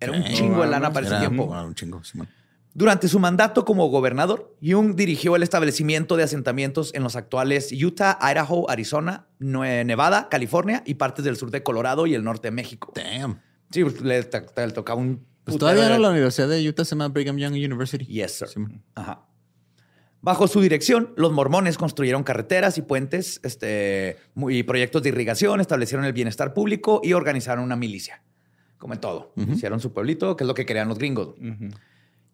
[0.00, 1.44] Era un chingo de lana para ese tiempo.
[1.44, 2.28] un chingo, Simón.
[2.74, 8.18] Durante su mandato como gobernador, Jung dirigió el establecimiento de asentamientos en los actuales Utah,
[8.22, 12.92] Idaho, Arizona, Nevada, California y partes del sur de Colorado y el norte de México.
[12.94, 13.40] Damn.
[13.70, 15.26] Sí, pues, le, to- le tocaba un...
[15.44, 18.06] Pues todavía no la Universidad de Utah se llama Brigham Young University.
[18.06, 18.48] Yes, sir.
[18.48, 18.60] Sí.
[18.94, 19.26] Ajá.
[20.22, 26.06] Bajo su dirección, los mormones construyeron carreteras y puentes este, y proyectos de irrigación, establecieron
[26.06, 28.22] el bienestar público y organizaron una milicia.
[28.78, 29.32] Como en todo.
[29.36, 31.34] Hicieron su pueblito, que es lo que querían los gringos.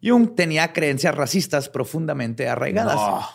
[0.03, 2.99] Jung tenía creencias racistas profundamente arraigadas.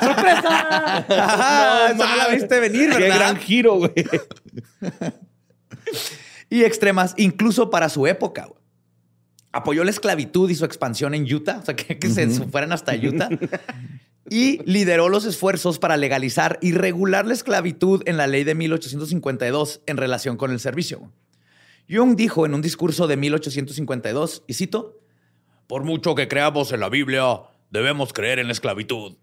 [0.00, 1.04] ¡Sorpresa!
[1.08, 3.16] Ajá, eso no la viste venir, Qué ¿verdad?
[3.16, 3.92] gran giro, güey.
[6.50, 8.46] y extremas, incluso para su época.
[8.46, 8.58] güey.
[9.52, 12.94] Apoyó la esclavitud y su expansión en Utah, o sea, que, que se fueran hasta
[12.94, 13.28] Utah.
[14.30, 19.80] y lideró los esfuerzos para legalizar y regular la esclavitud en la ley de 1852
[19.86, 21.10] en relación con el servicio.
[21.90, 24.98] Jung dijo en un discurso de 1852, y cito,
[25.66, 29.16] Por mucho que creamos en la Biblia, debemos creer en la esclavitud.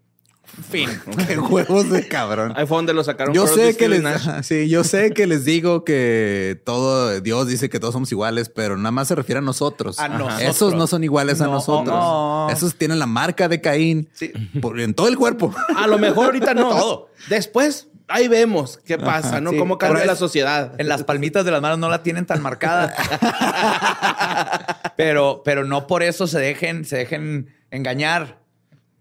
[0.70, 0.88] Fin.
[1.26, 2.52] Qué huevos de cabrón.
[2.54, 3.34] Ahí fue donde lo sacaron.
[3.34, 4.02] Yo sé que les,
[4.46, 8.76] sí, yo sé que les digo que todo Dios dice que todos somos iguales, pero
[8.76, 9.98] nada más se refiere a nosotros.
[9.98, 10.18] A Ajá.
[10.18, 10.42] nosotros.
[10.42, 11.88] Esos no son iguales a No, nosotros.
[11.88, 12.48] no.
[12.50, 14.30] Esos tienen la marca de Caín Sí.
[14.60, 15.52] por- en todo el cuerpo.
[15.76, 16.68] A lo mejor ahorita no.
[16.68, 17.08] Todo.
[17.28, 19.50] Después, ahí vemos qué pasa, ¿no?
[19.50, 19.58] sí.
[19.58, 20.74] Cómo cambia la sociedad.
[20.78, 22.94] En las palmitas de las manos no la tienen tan marcada.
[24.96, 28.44] pero, pero no por eso se dejen, se dejen engañar.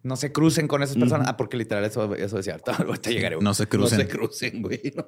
[0.03, 1.27] No se crucen con esas personas.
[1.27, 2.59] Ah, porque literal eso, eso decía.
[2.65, 3.37] Ahorita llegaré.
[3.41, 3.99] No se No crucen.
[3.99, 4.93] se crucen, güey.
[4.95, 5.05] no.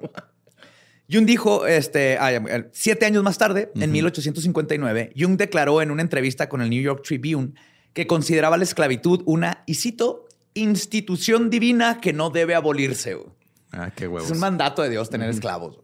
[1.10, 6.50] Jung dijo, este, ya, siete años más tarde, en 1859, Jung declaró en una entrevista
[6.50, 7.52] con el New York Tribune
[7.94, 13.14] que consideraba la esclavitud una, y cito, institución divina que no debe abolirse.
[13.14, 13.28] güey.
[13.72, 14.28] Ah, qué huevos.
[14.28, 15.80] Es un mandato de Dios tener esclavos.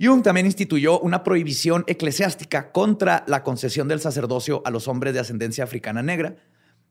[0.00, 5.20] Jung también instituyó una prohibición eclesiástica contra la concesión del sacerdocio a los hombres de
[5.20, 6.36] ascendencia africana negra,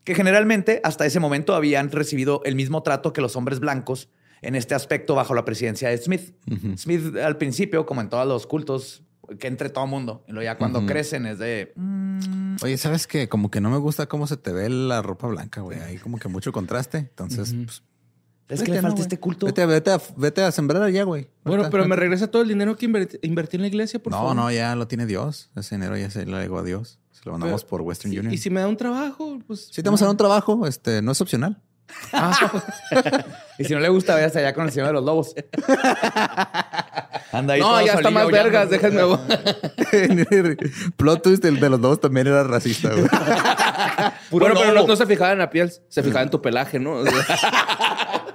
[0.04, 4.10] que generalmente hasta ese momento habían recibido el mismo trato que los hombres blancos
[4.42, 6.36] en este aspecto bajo la presidencia de Smith.
[6.78, 9.04] Smith al principio, como en todos los cultos,
[9.40, 10.24] que entre todo mundo.
[10.28, 11.74] Y luego ya cuando crecen es de...
[11.76, 13.28] mm, Oye, ¿sabes qué?
[13.28, 15.80] Como que no me gusta cómo se te ve la ropa blanca, güey.
[15.80, 16.98] Hay como que mucho contraste.
[17.00, 17.84] Entonces, pues,
[18.50, 19.46] es vete, que le ¿no, falta este culto.
[19.46, 21.30] Vete, vete, a, vete a sembrar allá, güey.
[21.44, 24.18] Bueno, pero me regresa todo el dinero que invertí, invertí en la iglesia, por No,
[24.20, 24.36] favor.
[24.36, 25.50] no, ya lo tiene Dios.
[25.56, 27.00] Ese dinero ya se lo legó a Dios.
[27.12, 28.34] Se lo mandamos Pero- por Western Union.
[28.34, 29.68] Y si me da un trabajo, pues.
[29.72, 31.62] Si te vamos a dar un trabajo, este, no es opcional.
[33.58, 35.36] Y si no le gusta, vaya hasta allá con el Señor de los Lobos.
[37.32, 39.02] Anda ahí No, todo ya está más vergas, déjenme.
[40.98, 43.04] Plot twist, el de los dos también era racista, güey.
[44.30, 46.80] Puro bueno, pero no, no se fijaba en la piel, se fijaba en tu pelaje,
[46.80, 46.94] ¿no?
[46.94, 48.28] O sea,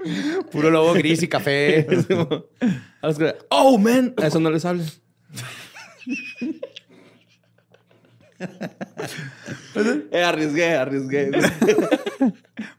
[0.50, 1.86] Puro lobo gris y café.
[3.50, 4.14] oh, man.
[4.16, 4.84] A eso no les hable.
[10.10, 11.30] eh, arriesgué, arriesgué.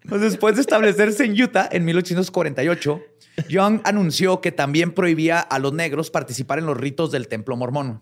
[0.10, 3.02] Pues después de establecerse en Utah en 1848,
[3.50, 8.02] Young anunció que también prohibía a los negros participar en los ritos del templo mormón.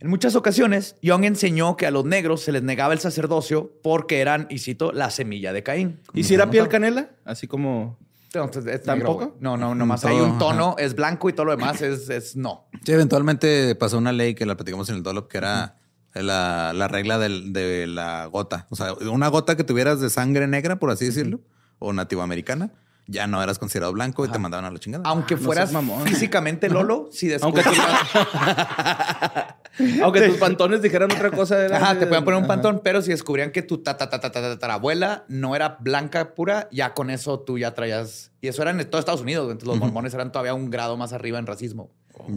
[0.00, 4.20] En muchas ocasiones, Young enseñó que a los negros se les negaba el sacerdocio porque
[4.20, 6.00] eran, y cito, la semilla de Caín.
[6.12, 7.10] ¿Y si era piel canela?
[7.24, 7.98] Así como.
[8.34, 9.36] Entonces, es ¿Tampoco?
[9.40, 10.82] No, no, nomás Todo, hay un tono, ajá.
[10.84, 12.66] es blanco y todo lo demás es, es no.
[12.84, 15.76] Sí, eventualmente pasó una ley que la platicamos en el Dolop, que era
[16.14, 18.66] la, la regla del- de la gota.
[18.70, 21.40] O sea, una gota que tuvieras de sangre negra, por así decirlo,
[21.78, 22.72] o nativoamericana,
[23.06, 25.02] ya no eras considerado blanco y te mandaban a la chingada.
[25.06, 26.06] Aunque no fueras mamón.
[26.06, 27.86] físicamente Lolo, si Aunque, descubres...
[29.76, 31.64] tus- aunque tus pantones dijeran otra cosa.
[31.64, 32.54] era- Ajá, te pueden poner un Ajá.
[32.54, 37.58] pantón, pero si descubrían que tu tatarabuela no era blanca pura, ya con eso tú
[37.58, 38.32] ya traías.
[38.40, 39.44] Y eso era en todo Estados Unidos.
[39.50, 41.90] Entonces los mormones eran todavía un grado más arriba en racismo.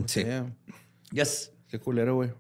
[0.06, 0.24] Sí.
[0.24, 0.56] Damn.
[1.12, 1.52] Yes.
[1.68, 2.32] Qué culero, güey.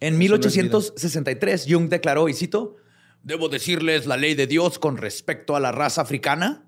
[0.00, 2.76] En 1863, Jung declaró, y cito,
[3.22, 6.64] Debo decirles la ley de Dios con respecto a la raza africana.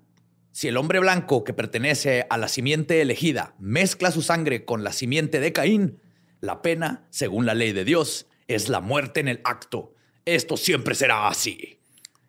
[0.57, 4.91] Si el hombre blanco que pertenece a la simiente elegida mezcla su sangre con la
[4.91, 5.99] simiente de Caín,
[6.41, 9.93] la pena, según la ley de Dios, es la muerte en el acto.
[10.25, 11.77] Esto siempre será así.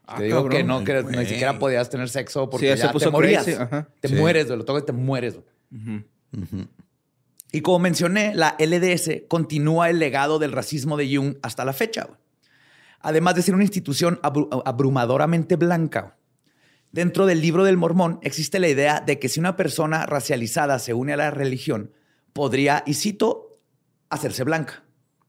[0.07, 0.53] Ah, te digo cabrón.
[0.59, 3.49] que no, que ni siquiera podías tener sexo porque Sí, ya te morías.
[3.49, 3.88] ajá.
[3.99, 4.14] Te Sí.
[4.17, 5.38] mueres, güey, lo toco y te mueres.
[7.51, 12.11] Y como mencioné, la LDS continúa el legado del racismo de Jung hasta la fecha.
[13.01, 16.18] Además de ser una institución abru- abrumadoramente blanca.
[16.92, 20.94] Dentro del libro del mormón existe la idea de que si una persona racializada se
[20.94, 21.92] une a la religión,
[22.33, 23.59] podría, y cito,
[24.09, 24.85] hacerse blanca.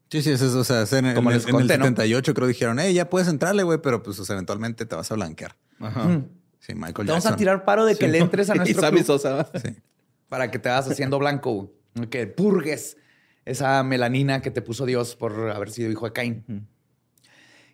[0.10, 0.60] Sí, sí, es eso.
[0.60, 1.86] O sea, es en, en Como el, les en el conté, ¿no?
[1.86, 5.12] 78 creo dijeron, hey, ya puedes entrarle, güey, pero pues o sea, eventualmente te vas
[5.12, 5.56] a blanquear.
[5.80, 6.04] Ajá.
[6.06, 6.30] Mm.
[6.60, 9.04] Sí, Michael Te vamos a tirar paro de que le entres a Y nuestro Sammy
[9.04, 9.50] club Sosa.
[9.62, 9.76] Sí.
[10.28, 11.74] para que te vas haciendo blanco,
[12.10, 12.98] que purgues
[13.46, 16.68] esa melanina que te puso Dios por haber sido hijo de Caín.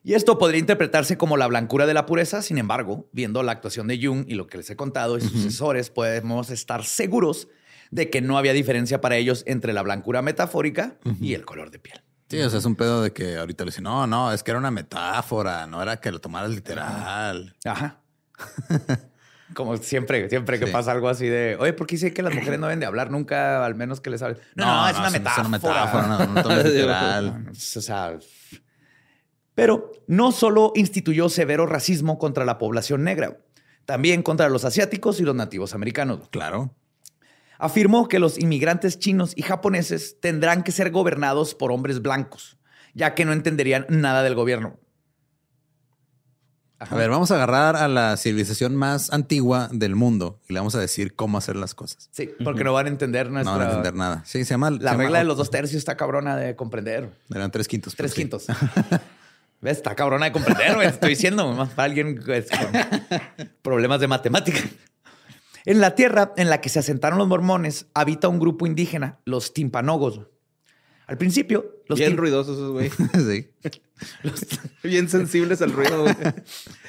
[0.07, 3.87] Y esto podría interpretarse como la blancura de la pureza, sin embargo, viendo la actuación
[3.87, 7.47] de Jung y lo que les he contado y sus sucesores, podemos estar seguros
[7.89, 11.79] de que no había diferencia para ellos entre la blancura metafórica y el color de
[11.79, 12.01] piel.
[12.29, 14.51] Sí, o sea, es un pedo de que ahorita le dicen, no, no, es que
[14.51, 17.55] era una metáfora, no era que lo tomaras literal.
[17.65, 18.01] Ajá.
[19.53, 20.71] Como siempre, siempre que Sí.
[20.71, 23.09] pasa algo así de, oye, ¿por qué dice que las mujeres no deben de hablar
[23.11, 24.37] nunca, al menos que les hable?
[24.55, 25.41] No, no, es, una metáfora.
[25.41, 27.45] Es una metáfora, no, no tomes literal.
[27.51, 28.17] O sea,
[29.55, 33.37] pero no solo instituyó severo racismo contra la población negra,
[33.85, 36.27] también contra los asiáticos y los nativos americanos.
[36.29, 36.73] Claro.
[37.57, 42.57] Afirmó que los inmigrantes chinos y japoneses tendrán que ser gobernados por hombres blancos,
[42.93, 44.77] ya que no entenderían nada del gobierno.
[46.77, 50.75] A ver, vamos a agarrar a la civilización más antigua del mundo y le vamos
[50.75, 52.09] a decir cómo hacer las cosas.
[52.11, 53.53] Sí, porque no van a entender No nuestra...
[53.55, 54.23] van a entender nada.
[54.25, 54.67] Sí, se llama...
[54.71, 57.09] se La llama- regla de los dos tercios está cabrona de comprender.
[57.33, 57.95] Eran tres quintos.
[57.95, 58.21] Tres pues, sí.
[58.21, 58.45] quintos.
[59.61, 59.77] ¿Ves?
[59.77, 60.87] Está cabrona de comprender, güey.
[60.87, 64.59] Estoy diciendo, más para alguien pues, con problemas de matemática.
[65.65, 69.53] En la tierra en la que se asentaron los mormones habita un grupo indígena, los
[69.53, 70.21] timpanogos.
[71.07, 72.89] Al principio, los, Bien ruidosos esos, güey.
[73.13, 73.51] sí.
[74.83, 76.15] Bien sensibles al ruido, güey.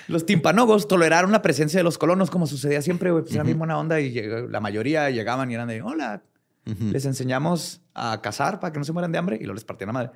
[0.09, 3.25] los timpanogos toleraron la presencia de los colonos como sucedía siempre, güey.
[3.25, 4.15] Pues era bien buena onda y
[4.49, 6.23] la mayoría llegaban y eran de, hola,
[6.67, 9.87] les enseñamos a cazar para que no se mueran de hambre y luego les partían
[9.89, 10.11] la madre.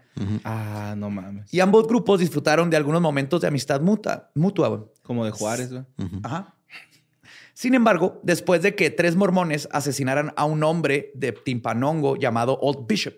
[0.45, 1.53] Ah, no mames.
[1.55, 4.31] Y ambos grupos disfrutaron de algunos momentos de amistad mutua.
[4.35, 4.81] mutua güey.
[5.03, 5.85] Como de Juárez, güey.
[6.25, 6.57] Ajá.
[7.55, 12.87] Sin embargo, después de que tres mormones asesinaran a un hombre de Timpanongo llamado Old
[12.87, 13.15] Bishop,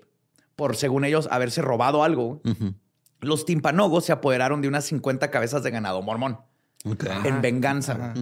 [0.56, 2.42] por según ellos haberse robado algo,
[3.20, 6.38] los timpanogos se apoderaron de unas 50 cabezas de ganado mormón
[6.84, 7.04] Ok.
[7.24, 8.12] en venganza.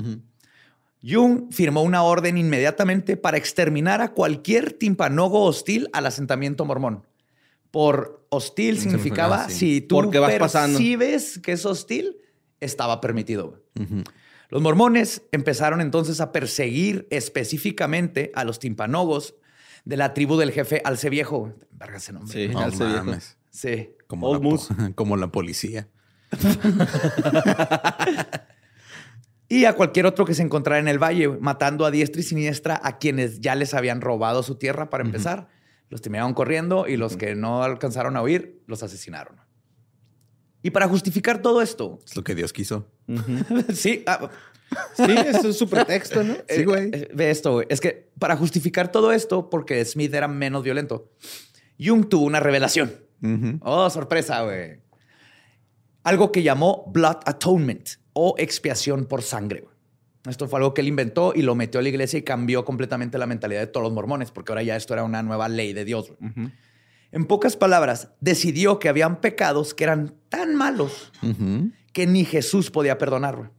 [1.03, 7.07] Jung firmó una orden inmediatamente para exterminar a cualquier timpanogo hostil al asentamiento mormón.
[7.71, 9.55] Por hostil significaba sí.
[9.55, 10.79] si tú Porque vas pasando.
[10.79, 12.17] percibes que es hostil,
[12.61, 13.63] estaba permitido.
[14.49, 19.35] Los mormones empezaron entonces a perseguir específicamente a los timpanogos
[19.85, 21.55] de la tribu del jefe Alce Viejo.
[21.71, 22.33] Verga ese nombre.
[22.33, 23.13] Sí, No Alce Viejo.
[23.51, 23.91] Sí.
[24.07, 25.89] Como la, como la policía.
[29.53, 32.81] Y a cualquier otro que se encontrara en el valle, matando a diestra y siniestra
[32.85, 35.49] a quienes ya les habían robado su tierra para empezar.
[35.89, 39.41] Los terminaron corriendo y los que no alcanzaron a huir, los asesinaron.
[40.63, 42.93] Y para justificar todo esto, Es lo que Dios quiso.
[43.75, 44.31] sí, ah,
[44.95, 46.37] Sí, eso es su pretexto, ¿no?
[46.49, 46.91] Sí, güey.
[46.93, 47.67] Eh, Ve esto, güey.
[47.71, 51.11] Es que para justificar todo esto, porque Smith era menos violento,
[51.77, 52.93] Jung tuvo una revelación.
[53.63, 54.81] Oh, sorpresa, güey.
[56.05, 59.64] Algo que llamó Blood Atonement o expiación por sangre.
[60.29, 63.16] Esto fue algo que él inventó y lo metió a la iglesia y cambió completamente
[63.16, 65.85] la mentalidad de todos los mormones, porque ahora ya esto era una nueva ley de
[65.85, 66.12] Dios.
[66.18, 66.53] güey.
[67.12, 71.70] En pocas palabras, decidió que habían pecados que eran tan malos Ujú.
[71.92, 73.51] que ni Jesús podía perdonar.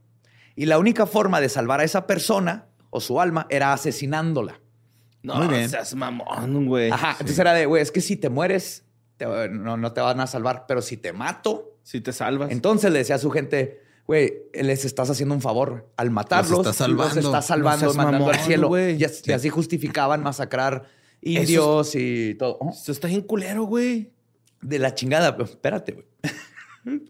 [0.55, 4.59] Y la única forma de salvar a esa persona o su alma era asesinándola.
[5.23, 5.69] No, Muy bien.
[5.69, 6.91] seas mamón, güey.
[6.91, 7.11] Ajá.
[7.13, 8.85] Entonces era de, güey, es que si te mueres,
[9.17, 12.51] te- no, no te van a salvar, pero si te mato, Si te salvas.
[12.51, 16.49] entonces le decía a su gente, güey, les estás haciendo un favor al matarlos.
[16.51, 17.15] Los estás salvando.
[17.15, 18.89] Los estás salvando, No mandando al cielo.
[18.89, 20.85] Y, as- y así justificaban masacrar
[21.21, 22.57] indios y todo.
[22.59, 24.11] Oh, Esto está bien culero, güey.
[24.61, 25.35] De la chingada.
[25.35, 26.05] pero Espérate, güey.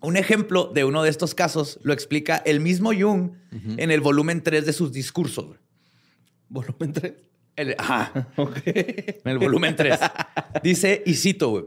[0.00, 4.42] Un ejemplo de uno de estos casos lo explica el mismo Jung en el volumen
[4.44, 5.56] 3 de sus discursos.
[6.48, 7.14] Volumen 3.
[7.56, 8.28] El- ajá.
[8.36, 8.58] Ok.
[8.64, 9.98] En el volumen 3.
[10.62, 11.64] Dice, y cito, güey.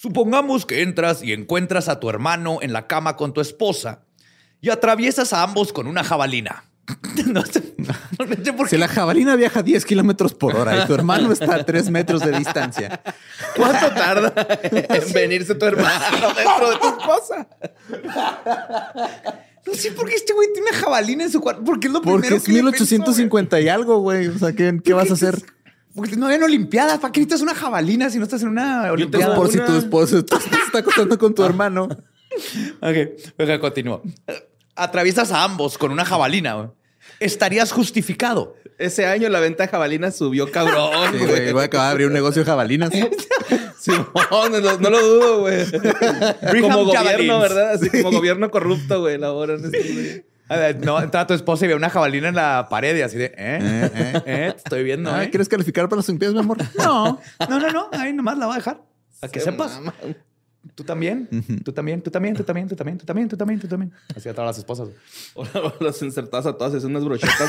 [0.00, 4.06] Supongamos que entras y encuentras a tu hermano en la cama con tu esposa
[4.62, 6.64] y atraviesas a ambos con una jabalina.
[7.26, 8.78] no sé, no sé por Si qué.
[8.78, 12.32] la jabalina viaja 10 kilómetros por hora y tu hermano está a 3 metros de
[12.32, 13.02] distancia,
[13.54, 14.32] ¿Cuánto tarda
[14.62, 17.46] en venirse tu hermano dentro de tu esposa?
[19.66, 21.62] No sé por qué este güey tiene una jabalina en su cuarto.
[21.62, 24.28] Porque es lo porque primero es que le pensó, 1850 y algo, güey.
[24.28, 25.34] O sea, ¿qué, qué vas a hacer?
[25.36, 25.59] güey.
[26.00, 26.98] Porque no había olimpiadas.
[26.98, 29.34] ¿Para qué necesitas una jabalina si no estás en una olimpiada?
[29.36, 30.34] Por si tu esposo te
[30.66, 31.88] está acostando con tu hermano.
[32.80, 32.96] Ok,
[33.40, 34.02] ok, continúo.
[34.76, 36.54] Atraviesas a ambos con una jabalina.
[36.54, 36.68] güey.
[37.18, 38.54] Estarías justificado.
[38.78, 41.52] Ese año la venta de jabalinas subió cabrón, Sí, güey.
[41.52, 42.90] voy a acabar de abrir un negocio de jabalinas.
[43.80, 44.06] Simón,
[44.52, 45.66] no, no lo dudo, güey.
[46.62, 47.40] Como gobierno.
[47.40, 47.72] ¿verdad?
[47.72, 50.24] Así como gobierno corrupto, güey, elaboran esto, güey.
[50.50, 53.26] Ah, no, estaba tu esposa y veía una jabalina en la pared y así de,
[53.26, 54.50] eh, eh, eh, ¿Eh?
[54.50, 55.12] te estoy viendo.
[55.12, 56.58] Ay, ¿Quieres calificar para los limpias, mi amor?
[56.76, 57.88] No, no, no, no.
[57.92, 58.82] Ahí nomás la voy a dejar.
[59.22, 59.80] A que Se sepas.
[60.74, 61.28] Tú también,
[61.64, 63.92] tú también, tú también, tú también, tú también, tú también, tú también, tú también.
[64.14, 64.88] Así a todas las esposas.
[65.34, 65.44] O
[65.80, 67.48] las insertadas a todas, es unas brochetas.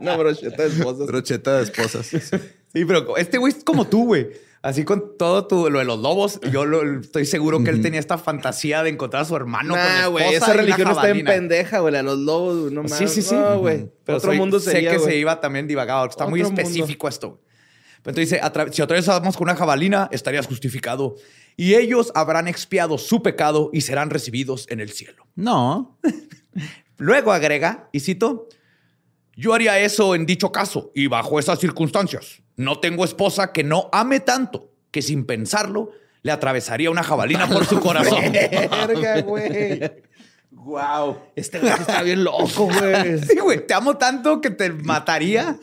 [0.00, 1.06] una brocheta de esposas.
[1.06, 2.06] Brocheta de esposas.
[2.06, 4.28] Sí, pero este güey es como tú, güey.
[4.64, 8.00] Así con todo tu, lo de los lobos, yo lo- estoy seguro que él tenía
[8.00, 11.80] esta fantasía de encontrar a su hermano con Nah, güey, esa religión está en pendeja,
[11.80, 11.94] güey.
[11.94, 12.96] A los lobos, no mames.
[12.98, 13.34] Sí, sí, sí.
[13.34, 13.90] No, güey.
[14.04, 16.06] Pero Otro soy- mundo sé sería, que se iba también divagado.
[16.06, 16.60] Está muy mundo.
[16.62, 17.28] específico esto.
[17.28, 17.40] güey.
[18.02, 21.14] Pero entonces dice, "Atra- si atravesamos con una jabalina, estarías justificado.
[21.56, 25.26] Y ellos habrán expiado su pecado y serán recibidos en el cielo.
[25.34, 25.98] No.
[26.96, 28.48] Luego agrega, y cito,
[29.36, 32.40] yo haría eso en dicho caso y bajo esas circunstancias.
[32.56, 35.90] No tengo esposa que no ame tanto que sin pensarlo
[36.22, 38.20] le atravesaría una jabalina por su corazón.
[38.32, 39.80] Verga, güey.
[40.50, 41.18] Wow.
[41.36, 43.18] Este güey está bien loco, güey.
[43.18, 45.58] Sí, güey, te amo tanto que te mataría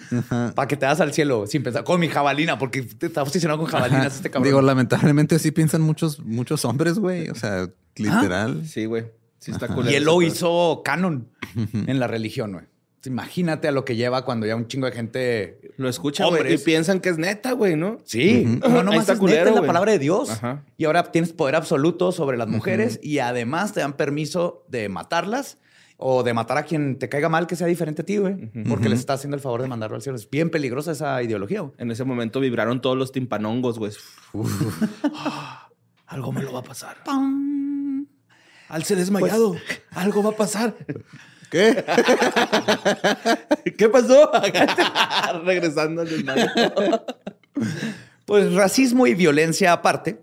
[0.53, 3.59] para que te das al cielo sin pensar con mi jabalina, porque te está obsesionado
[3.59, 4.49] con jabalinas este cabrón.
[4.49, 7.29] Digo, lamentablemente sí piensan muchos, muchos hombres, güey.
[7.29, 8.67] O sea, literal.
[8.67, 9.05] Sí, güey.
[9.39, 9.97] Sí está y culero.
[9.97, 12.65] él lo hizo canon en la religión, güey.
[13.05, 15.59] Imagínate a lo que lleva cuando ya un chingo de gente.
[15.77, 16.53] Lo escuchan, güey.
[16.53, 17.97] Y piensan que es neta, güey, ¿no?
[18.03, 20.29] Sí, no Ahí nomás está es culero, neta, es la palabra de Dios.
[20.29, 20.63] Ajá.
[20.77, 25.57] Y ahora tienes poder absoluto sobre las mujeres y además te dan permiso de matarlas
[26.03, 28.51] o de matar a quien te caiga mal que sea diferente a ti, güey.
[28.67, 30.15] Porque les está haciendo el favor de mandarlo al cielo.
[30.15, 31.73] Es bien peligrosa esa ideología, güey.
[31.77, 33.91] En ese momento vibraron todos los timpanongos, güey.
[35.13, 35.69] Ah,
[36.07, 36.97] Algo me lo va a pasar.
[38.67, 39.55] Al ser desmayado,
[39.91, 40.75] algo va a pasar.
[41.51, 41.83] ¿Qué?
[43.77, 44.31] ¿Qué pasó?
[45.45, 46.47] Regresando al desmayo.
[48.25, 50.21] Pues racismo y violencia aparte,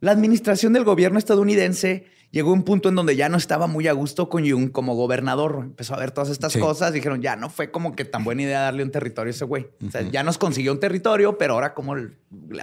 [0.00, 3.92] la administración del gobierno estadounidense llegó un punto en donde ya no estaba muy a
[3.92, 5.60] gusto con Jung como gobernador.
[5.64, 6.60] Empezó a ver todas estas Sí.
[6.60, 6.92] cosas.
[6.92, 9.66] Dijeron, ya no fue como que tan buena idea darle un territorio a ese güey.
[9.86, 12.12] O sea, ya nos consiguió un territorio, pero ahora cómo le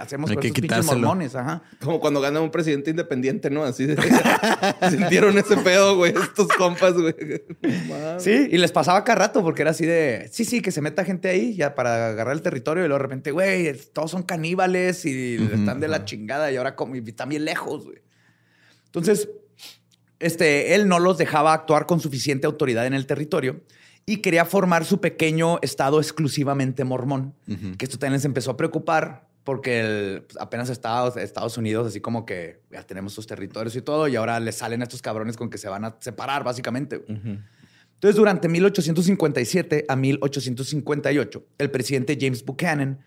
[0.00, 1.34] hacemos Hay con que esos pinches mormones.
[1.34, 1.62] Ajá.
[1.82, 3.64] Como cuando gana un presidente independiente, ¿no?
[3.64, 3.96] Así de...
[4.90, 6.12] sintieron ese pedo, güey.
[6.12, 7.14] Estos compas, güey.
[8.18, 11.04] Sí, y les pasaba cada rato porque era así de, sí, sí, que se meta
[11.04, 15.04] gente ahí ya para agarrar el territorio y luego de repente, güey, todos son caníbales
[15.04, 17.98] y están de la chingada y ahora como y están bien lejos, güey.
[18.86, 19.28] Entonces,
[20.20, 23.60] este, él no los dejaba actuar con suficiente autoridad en el territorio
[24.06, 27.34] y quería formar su pequeño estado exclusivamente mormón,
[27.76, 32.00] que esto también les empezó a preocupar porque el- pues, apenas Estados, Estados Unidos, así
[32.00, 35.48] como que ya tenemos sus territorios y todo, y ahora les salen estos cabrones con
[35.50, 37.02] que se van a separar, básicamente.
[37.06, 43.00] Entonces, durante 1857 a 1858, el presidente James Buchanan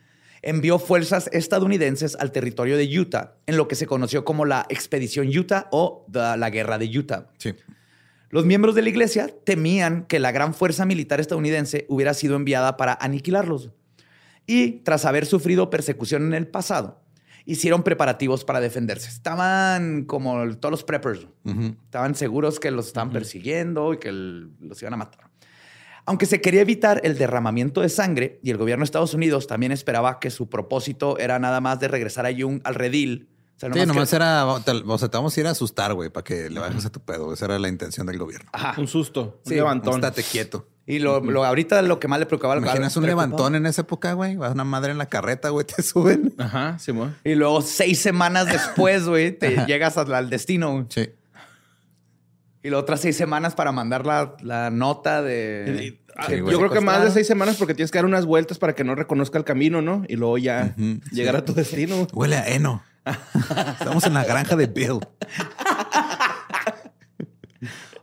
[0.44, 5.28] envió fuerzas estadounidenses al territorio de Utah en lo que se conoció como la Expedición
[5.28, 7.28] Utah o the- la Guerra de Utah.
[7.38, 7.54] Sí.
[8.30, 12.78] Los miembros de la iglesia temían que la gran fuerza militar estadounidense hubiera sido enviada
[12.78, 13.72] para aniquilarlos.
[14.48, 17.02] Y tras haber sufrido persecución en el pasado,
[17.46, 19.10] hicieron preparativos para defenderse.
[19.10, 21.28] Estaban como todos los preppers.
[21.44, 21.76] Ujú.
[21.86, 25.31] Estaban seguros que los estaban persiguiendo y que los iban a matar.
[26.12, 29.72] Aunque se quería evitar el derramamiento de sangre y el gobierno de Estados Unidos también
[29.72, 33.30] esperaba que su propósito era nada más de regresar a Jung al redil.
[33.56, 35.94] O sea, Sí, nomás nomás que- era, o sea, te vamos a ir a asustar,
[35.94, 37.32] güey, para que le bajes a tu pedo.
[37.32, 38.50] Esa era la intención del gobierno.
[38.52, 38.74] Ajá.
[38.78, 39.96] Un susto, un Sí, levantón.
[39.96, 40.68] Estate quieto.
[40.86, 43.84] Y lo, lo- ahorita lo que más le preocupaba al Imaginas un levantón en esa
[43.84, 44.36] época, güey.
[44.36, 46.34] Vas a una madre en la carreta, güey, te suben.
[46.38, 47.16] Ajá, Simón.
[47.24, 50.74] Y luego seis semanas después, güey, te llegas al, al destino.
[50.74, 50.86] güey.
[50.90, 51.10] Sí.
[52.64, 56.00] Y luego otras seis semanas para mandar la, la nota de...
[56.16, 58.60] Ah, Sí, Yo creo que más de seis semanas porque tienes que dar unas vueltas
[58.60, 60.04] para que no reconozca el camino, ¿no?
[60.08, 60.76] Y luego ya
[61.12, 62.06] llegar a tu destino.
[62.14, 62.84] Huele a heno.
[63.80, 65.00] Estamos en la granja de Bill.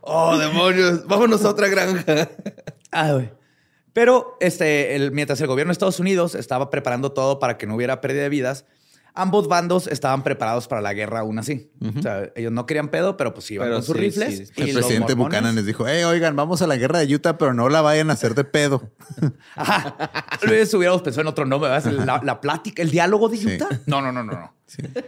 [0.01, 1.05] Oh, demonios.
[1.05, 2.29] Vámonos a otra granja.
[2.91, 3.29] Ah, güey.
[3.93, 7.75] Pero este, el- mientras el gobierno de Estados Unidos estaba preparando todo para que no
[7.75, 8.65] hubiera pérdida de vidas,
[9.21, 11.71] ambos bandos estaban preparados para la guerra aún así.
[11.97, 14.37] O sea, ellos no querían pedo, pero pues iban Pero con sus sí, rifles.
[14.37, 14.51] sí, sí.
[14.57, 17.37] y El presidente mormones- Buchanan les dijo, hey, oigan, vamos a la guerra de Utah,
[17.37, 18.91] pero no la vayan a hacer de pedo.
[19.55, 19.95] Ajá.
[20.47, 21.91] Vez hubiéramos pensado en otro nombre, ¿verdad?
[21.91, 23.55] La, la plática, el diálogo de Sí.
[23.55, 23.67] Utah.
[23.85, 24.53] No, no, no, no, no.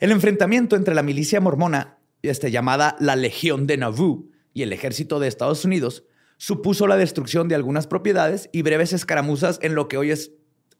[0.00, 5.18] El enfrentamiento entre la milicia mormona, este, llamada la Legión de Nauvoo, y el ejército
[5.20, 6.04] de Estados Unidos
[6.36, 10.30] supuso la destrucción de algunas propiedades y breves escaramuzas en lo que hoy es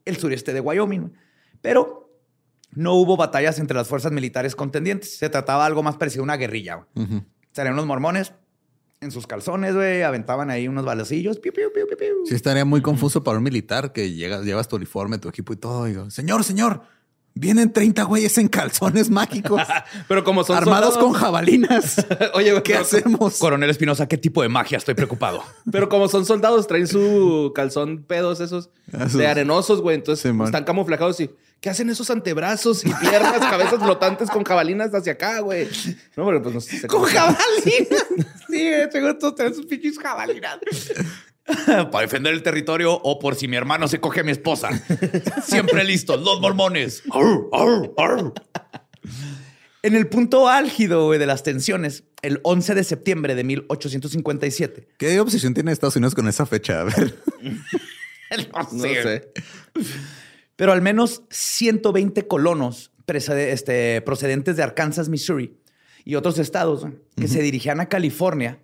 [0.04, 1.12] el sureste de Wyoming.
[1.60, 2.10] Pero
[2.72, 5.18] no hubo batallas entre las fuerzas militares contendientes.
[5.18, 6.86] Se trataba de algo más parecido a una guerrilla.
[6.94, 7.24] Ujú.
[7.52, 8.32] Salían unos mormones
[9.00, 11.38] en sus calzones, güey, aventaban ahí unos balacillos.
[11.38, 12.26] Piu, piu, piu, piu, piu.
[12.26, 15.56] Sí, estaría muy confuso para un militar que llegas, llevas tu uniforme, tu equipo y
[15.56, 15.86] todo.
[15.86, 16.82] Y digo, señor, señor,
[17.38, 19.62] vienen 30 güeyes en calzones mágicos,
[20.08, 22.04] Pero como son armados con jabalinas.
[22.34, 23.38] Oye, güey, ¿Qué pero- hacemos?
[23.38, 24.78] Coronel Espinosa, ¿qué tipo de magia?
[24.78, 25.42] Estoy preocupado.
[25.72, 29.96] Pero como son soldados, traen su calzón pedos esos Esos- de arenosos, güey.
[29.96, 31.30] Entonces Sí, están camuflajados y
[31.60, 35.66] ¿Qué hacen esos antebrazos y piernas, cabezas flotantes con jabalinas hacia acá, güey?
[36.16, 36.86] No, pero pues no sé.
[36.86, 38.06] Con jabalinas.
[38.48, 40.58] sí, seguro todos tenemos sus pinches jabalinas.
[41.66, 44.70] Para defender el territorio o por si mi hermano se coge a mi esposa.
[45.44, 47.02] Siempre listos, los mormones.
[47.10, 48.32] Arr, arr, arr.
[49.82, 54.88] En el punto álgido de las tensiones, el 11 de septiembre de 1857.
[54.98, 56.80] ¿Qué obsesión tiene Estados Unidos con esa fecha?
[56.80, 57.14] A ver.
[58.52, 59.32] No No sé.
[60.54, 65.56] Pero al menos 120 colonos este, procedentes de Arkansas, Missouri
[66.04, 66.86] y otros estados
[67.16, 68.60] que se dirigían a California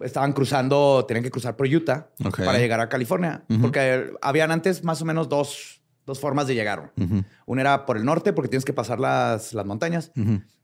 [0.00, 2.08] estaban cruzando, tenían que cruzar por Utah
[2.44, 6.92] para llegar a California, porque habían antes más o menos dos, dos formas de llegar.
[6.96, 7.24] güey.
[7.46, 10.12] Una era por el norte, porque tienes que pasar las, las montañas,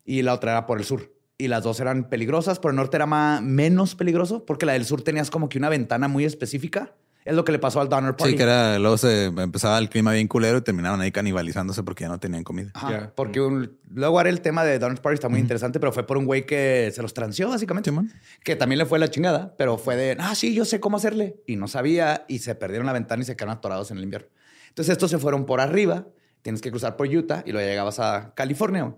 [0.04, 1.14] y la otra era por el sur.
[1.38, 2.58] Y las dos eran peligrosas.
[2.58, 5.68] Por el norte era más, menos peligroso, porque la del sur tenías como que una
[5.70, 6.94] ventana muy específica.
[7.30, 8.32] Es lo que le pasó al Donner Party.
[8.32, 12.02] Sí, que era, luego se empezaba el clima bien culero y terminaban ahí canibalizándose porque
[12.02, 12.70] ya no tenían comida.
[12.74, 13.12] Ajá.
[13.14, 16.18] Porque un- luego haré el tema de Donner's Party, está muy interesante, pero fue por
[16.18, 17.90] un güey que se los transió, básicamente.
[17.90, 18.10] Simón.
[18.42, 21.36] que también le fue la chingada, pero fue de, ah, sí, yo sé cómo hacerle.
[21.46, 24.28] Y no sabía, y se perdieron la ventana y se quedaron atorados en el invierno.
[24.68, 26.08] Entonces estos se fueron por arriba,
[26.42, 28.92] tienes que cruzar por Utah y luego llegabas a California.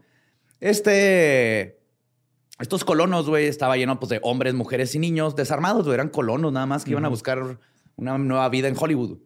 [0.59, 1.79] Este...
[2.59, 5.95] Estos colonos, güey, estaba lleno pues, de hombres, mujeres y niños desarmados, güey.
[5.95, 7.59] Eran colonos nada más que iban a buscar
[7.97, 9.19] una nueva vida en Hollywood.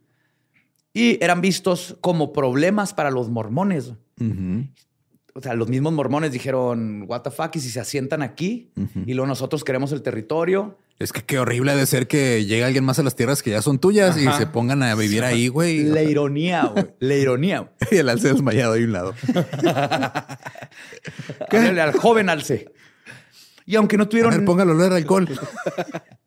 [0.93, 3.93] Y eran vistos como problemas para los mormones.
[5.35, 8.71] O sea, los mismos mormones dijeron, what the fuck, y si se asientan aquí
[9.05, 10.79] y luego nosotros queremos el territorio.
[10.99, 13.51] Es que qué horrible ha de ser que llegue alguien más a las tierras que
[13.51, 15.83] ya son tuyas y se pongan a vivir ahí, güey.
[15.85, 16.87] La ironía, güey.
[17.01, 17.59] La ironía.
[17.61, 17.71] güey.
[17.91, 19.14] Y el alce desmayado ahí a un lado.
[21.51, 22.73] Háblale al joven alce.
[23.67, 24.31] Y aunque no A tuvieron...
[24.33, 25.29] ver, póngalo a olor a alcohol.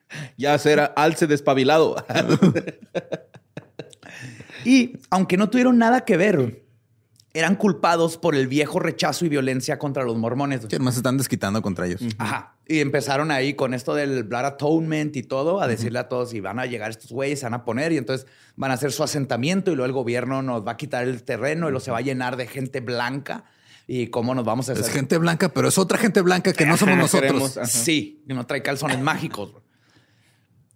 [0.38, 1.96] Ya será alce despabilado.
[4.66, 6.66] Y aunque no tuvieron nada que ver,
[7.34, 10.62] eran culpados por el viejo rechazo y violencia contra los mormones.
[10.62, 12.02] Sí, además se están desquitando contra ellos.
[12.18, 12.56] Ajá.
[12.68, 16.40] Y empezaron ahí con esto del Blood Atonement y todo, a decirle a todos, y
[16.40, 19.04] van a llegar estos güeyes, se van a poner, y entonces van a hacer su
[19.04, 21.98] asentamiento, y luego el gobierno nos va a quitar el terreno, y luego se va
[22.00, 23.46] a llenar de gente blanca,
[23.88, 24.86] y cómo nos vamos a hacer.
[24.86, 27.54] Es gente blanca, pero es otra gente blanca que no somos nosotros.
[27.54, 27.70] queremos-.
[27.70, 29.54] Sí, y no trae calzones mágicos.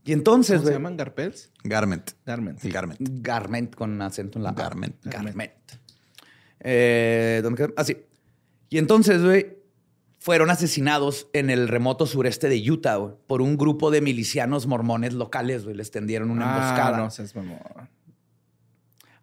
[0.03, 0.11] Güey.
[0.11, 0.97] Y entonces, ¿Cómo se llaman?
[0.97, 1.51] ¿Garpels?
[1.63, 2.11] Garment.
[2.25, 2.61] Garment.
[2.63, 2.99] Garment.
[3.01, 4.53] Garment con acento en la A.
[4.53, 4.95] Garment.
[5.05, 5.51] Garment.
[6.59, 7.73] Eh, ¿dónde quedó?
[7.77, 7.85] Ah.
[8.69, 9.57] Y entonces, güey,
[10.19, 15.13] fueron asesinados en el remoto sureste de Utah, güey, por un grupo de milicianos mormones
[15.13, 15.75] locales, güey.
[15.75, 16.97] Les tendieron una emboscada.
[16.97, 17.59] Ah, no seas mamón.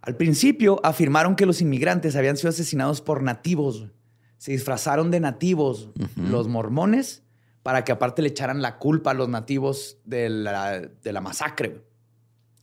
[0.02, 3.80] Al principio afirmaron que los inmigrantes habían sido asesinados por nativos.
[3.80, 3.92] güey.
[4.38, 7.22] Se disfrazaron de nativos, los mormones,
[7.62, 11.82] para que aparte le echaran la culpa a los nativos de la, de la masacre.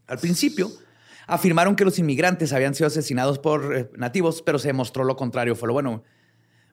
[0.07, 0.71] Al principio
[1.27, 5.55] afirmaron que los inmigrantes habían sido asesinados por eh, nativos, pero se demostró lo contrario.
[5.55, 6.03] Fue lo bueno.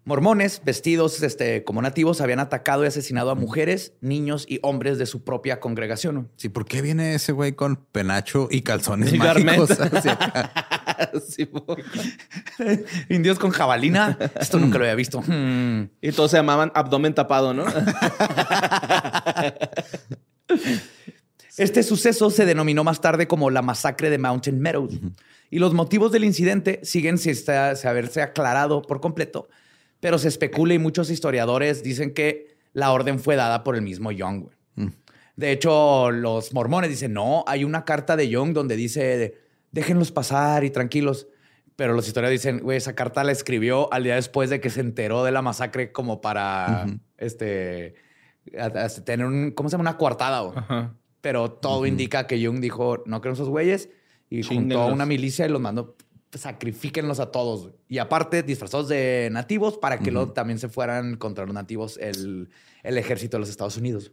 [0.07, 5.07] Mormones, vestidos este, como nativos, habían atacado y asesinado a mujeres, niños y hombres de
[5.07, 6.31] su propia congregación.
[6.37, 9.71] Sí, ¿por qué viene ese güey con penacho y calzones Y mágicos?
[9.71, 9.95] garment.
[9.95, 11.11] hacia acá?
[11.27, 11.83] Sí, voy.
[13.09, 14.19] Indios con jabalina.
[14.39, 15.23] Esto nunca lo había visto.
[15.23, 15.89] Hmm.
[16.03, 17.65] y todos se llamaban abdomen tapado, ¿no?
[21.57, 24.95] Este suceso se denominó más tarde como la masacre de Mountain Meadows.
[25.51, 29.49] Y los motivos del incidente siguen sin haberse aclarado por completo,
[30.05, 34.13] pero se especula y muchos historiadores dicen que la orden fue dada por el mismo
[34.13, 34.43] Young.
[34.77, 34.91] güey.
[35.35, 39.39] De hecho, los mormones dicen, no, hay una carta de Young donde dice,
[39.73, 41.27] déjenlos pasar y tranquilos.
[41.75, 44.81] Pero los historiadores dicen, güey, esa carta la escribió al día después de que se
[44.81, 46.85] enteró de la masacre como para,
[47.17, 47.95] este,
[48.59, 49.89] a- a- tener un, ¿cómo se llama?
[49.91, 50.41] Una coartada.
[50.41, 50.55] güey.
[51.23, 53.89] Pero todo indica que Jung dijo, no creo esos güeyes.
[54.29, 55.97] Y juntó a una milicia y los mandó,
[56.39, 57.71] sacrifíquenlos a todos.
[57.89, 62.49] Y aparte, disfrazados de nativos para que luego también se fueran contra los nativos el,
[62.83, 64.13] el ejército de los Estados Unidos.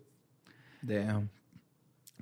[0.81, 1.29] Damn.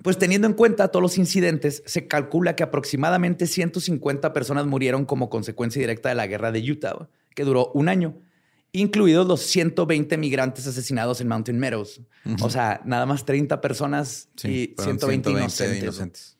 [0.02, 5.28] Pues teniendo en cuenta todos los incidentes, se calcula que aproximadamente 150 personas murieron como
[5.28, 8.16] consecuencia directa de la guerra de Utah, que duró un año,
[8.72, 12.00] incluidos los 120 migrantes asesinados en Mountain Meadows.
[12.40, 15.68] O sea, nada más 30 personas Sí, y fueron 120, inocentes.
[15.68, 15.82] güey.
[15.82, 16.38] inocentes.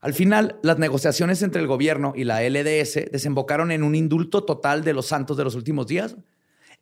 [0.00, 4.84] Al final, las negociaciones entre el gobierno y la LDS desembocaron en un indulto total
[4.84, 6.16] de los santos de los últimos días,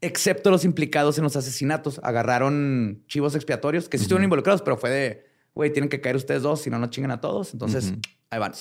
[0.03, 1.99] excepto los implicados en los asesinatos.
[2.03, 6.43] Agarraron chivos expiatorios que sí estuvieron involucrados, pero fue de, güey, tienen que caer ustedes
[6.43, 7.55] dos, si no, no chingan a todos.
[7.55, 7.95] Entonces,
[8.29, 8.53] ahí van.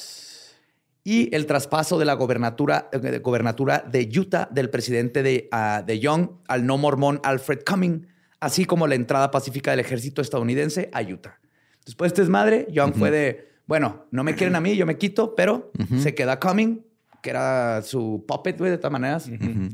[1.03, 5.83] Y el traspaso de la gobernatura, eh, de gobernatura de Utah del presidente de, ah,
[5.85, 8.07] de Young al no mormón Alfred Cumming,
[8.39, 11.39] así como la entrada pacífica del ejército estadounidense a Utah.
[11.85, 14.97] Después de este desmadre, Young fue de, bueno, no me quieren a mí, yo me
[14.97, 16.85] quito, pero se queda Cumming,
[17.21, 19.29] que era su puppet, güey, de todas maneras,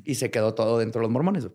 [0.06, 1.48] y se quedó todo dentro de los mormones.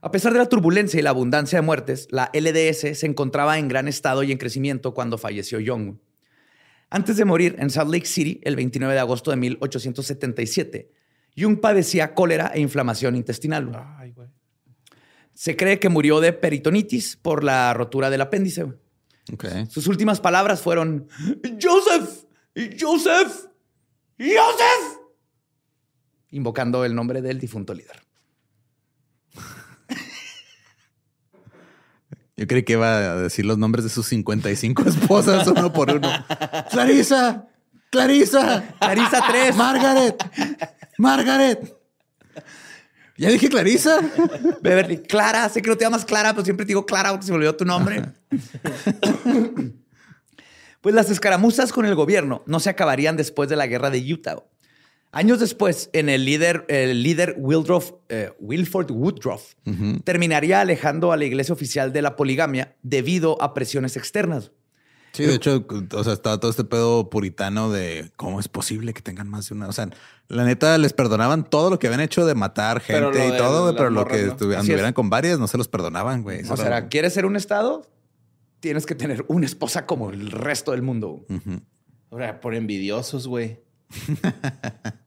[0.00, 3.66] A pesar de la turbulencia y la abundancia de muertes, la LDS se encontraba en
[3.66, 5.96] gran estado y en crecimiento cuando falleció Young.
[6.90, 10.92] Antes de morir en Salt Lake City, el 29 de agosto de 1877,
[11.36, 13.72] Jung padecía cólera e inflamación intestinal.
[15.34, 18.66] Se cree que murió de peritonitis por la rotura del apéndice.
[19.68, 21.08] Sus últimas palabras fueron,
[21.60, 22.26] Joseph,
[22.78, 23.46] Joseph,
[24.18, 24.98] Joseph,
[26.30, 28.06] invocando el nombre del difunto líder.
[32.36, 36.08] Yo creí que iba a decir los nombres de sus 55 esposas uno por uno.
[36.70, 37.48] Clarisa,
[37.90, 40.22] Clarisa, Clarisa 3, Margaret,
[40.98, 41.75] Margaret.
[43.18, 44.00] Ya dije Clarisa.
[44.62, 47.32] Beverly, Clara, sé que no te llamas Clara, pero siempre te digo Clara porque se
[47.32, 48.02] me olvidó tu nombre.
[50.80, 54.42] pues las escaramuzas con el gobierno no se acabarían después de la guerra de Utah.
[55.12, 57.36] Años después, en el líder, el líder
[58.10, 59.54] eh, Wilford Woodruff
[60.04, 64.52] terminaría alejando a la iglesia oficial de la poligamia debido a presiones externas.
[65.16, 69.00] Sí, de hecho, o sea, estaba todo este pedo puritano de cómo es posible que
[69.00, 69.66] tengan más de una.
[69.66, 69.88] O sea,
[70.28, 73.88] la neta les perdonaban todo lo que habían hecho de matar gente y todo, pero
[73.88, 76.42] lo que anduvieran con varias no se los perdonaban, güey.
[76.50, 77.86] O sea, ¿quieres ser un estado?
[78.60, 81.24] Tienes que tener una esposa como el resto del mundo.
[82.10, 83.60] Ahora, por envidiosos, güey.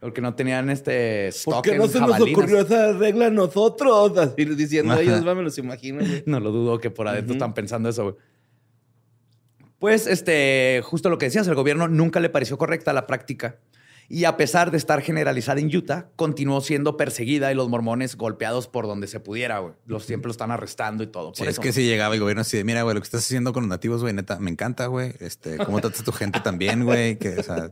[0.00, 4.16] Porque no tenían este stock ¿Por qué no se nos ocurrió esa regla a nosotros?
[4.16, 6.02] Así diciendo ellos, me los imagino.
[6.24, 8.16] No lo dudo que por adentro están pensando eso.
[9.80, 13.56] Pues, este, justo lo que decías, el gobierno nunca le pareció correcta la práctica.
[14.10, 18.66] Y a pesar de estar generalizada en Utah, continuó siendo perseguida y los mormones golpeados
[18.66, 19.74] por donde se pudiera, güey.
[19.86, 21.32] Los siempre lo están arrestando y todo.
[21.46, 23.62] es que si llegaba el gobierno así de, mira, güey, lo que estás haciendo con
[23.62, 25.14] los nativos, güey, neta, me encanta, güey.
[25.20, 27.18] Este, cómo tratas a tu gente también, güey.
[27.18, 27.70] Que, o sea,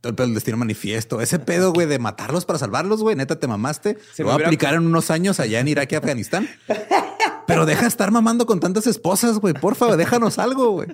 [0.00, 1.20] todo el pedo del destino manifiesto.
[1.20, 3.14] Ese pedo, güey, de matarlos para salvarlos, güey.
[3.14, 3.98] Neta, te mamaste.
[4.14, 6.48] Se lo voy a aplicar en unos años allá en Irak y Afganistán.
[7.46, 9.54] Pero deja de estar mamando con tantas esposas, güey.
[9.54, 10.88] Por favor, déjanos algo, güey.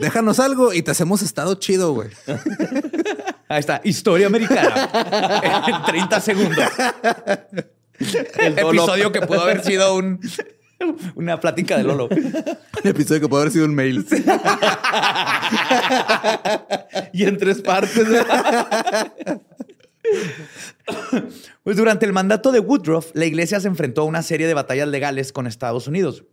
[0.00, 2.08] Déjanos algo y te hacemos estado chido, güey.
[3.48, 3.80] Ahí está.
[3.84, 4.90] Historia americana.
[5.66, 6.64] en 30 segundos.
[8.38, 10.20] El episodio que pudo haber sido un,
[11.14, 12.08] una plática de Lolo.
[12.08, 14.06] Un episodio que puede haber sido un mail.
[17.12, 18.08] y en tres partes.
[21.62, 24.88] Pues durante el mandato de Woodruff, la iglesia se enfrentó a una serie de batallas
[24.88, 26.24] legales con Estados Unidos.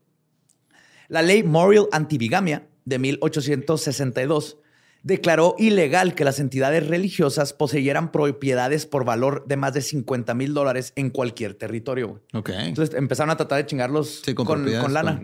[1.07, 4.57] La ley Morial Antibigamia de 1862
[5.03, 10.53] declaró ilegal que las entidades religiosas poseyeran propiedades por valor de más de 50 mil
[10.53, 12.21] dólares en cualquier territorio.
[12.33, 15.19] Entonces empezaron a tratar de chingarlos con, lana.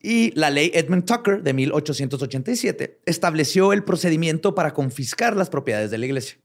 [0.00, 5.98] Y la ley Edmund Tucker de 1887 estableció el procedimiento para confiscar las propiedades de
[5.98, 6.38] la iglesia.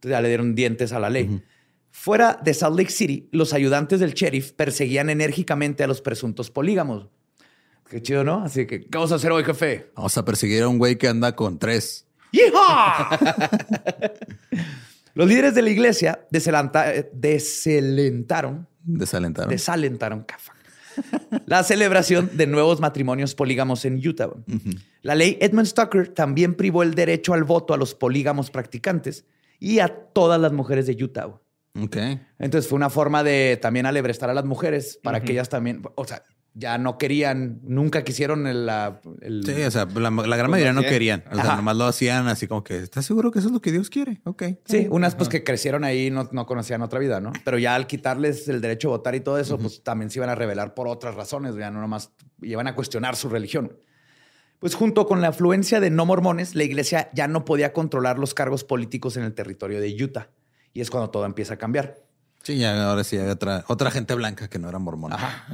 [0.00, 1.42] Entonces ya le dieron dientes a la ley.
[1.90, 7.08] Fuera de Salt Lake City, los ayudantes del sheriff perseguían enérgicamente a los presuntos polígamos.
[7.90, 8.42] Qué chido, ¿no?
[8.42, 9.90] Así que, ¿qué vamos a hacer hoy, jefe?
[9.94, 12.06] Vamos a perseguir a un güey que anda con tres.
[15.14, 17.12] Los líderes de la iglesia desalentaron.
[17.12, 18.66] Desalentaron.
[19.50, 20.24] Desalentaron.
[21.44, 24.30] La celebración de nuevos matrimonios polígamos en Utah.
[25.02, 29.26] La ley Edmund Stoker también privó el derecho al voto a los polígamos practicantes
[29.60, 31.26] y a todas las mujeres de Utah.
[31.78, 31.96] Ok.
[32.38, 36.04] Entonces fue una forma de también alebrestar a las mujeres para que ellas también, o
[36.04, 38.68] sea, ya no querían, nunca quisieron el...
[39.44, 41.22] sí, o sea, la, gran mayoría no querían.
[41.30, 43.70] O sea, nomás lo hacían así como que, ¿estás seguro que eso es lo que
[43.70, 44.20] Dios quiere?
[44.24, 44.42] Ok.
[44.64, 47.32] Sí, unas pues que crecieron ahí no, no conocían otra vida, ¿no?
[47.44, 50.30] Pero ya al quitarles el derecho a votar y todo eso, pues también se iban
[50.30, 52.10] a revelar por otras razones, ya no nomás
[52.42, 53.76] iban a cuestionar su religión.
[54.60, 58.34] Pues junto con la afluencia de no mormones, la iglesia ya no podía controlar los
[58.34, 60.28] cargos políticos en el territorio de Utah.
[60.72, 61.96] Y es cuando todo empieza a cambiar.
[62.42, 65.16] Sí, ya ahora sí hay otra, otra gente blanca que no era mormona.
[65.16, 65.48] Ajá.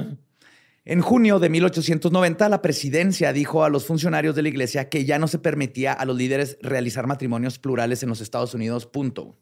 [0.89, 5.19] En junio de 1890, la presidencia dijo a los funcionarios de la iglesia que ya
[5.19, 8.85] no se permitía a los líderes realizar matrimonios plurales en los Estados Unidos.
[8.85, 9.35] Punto.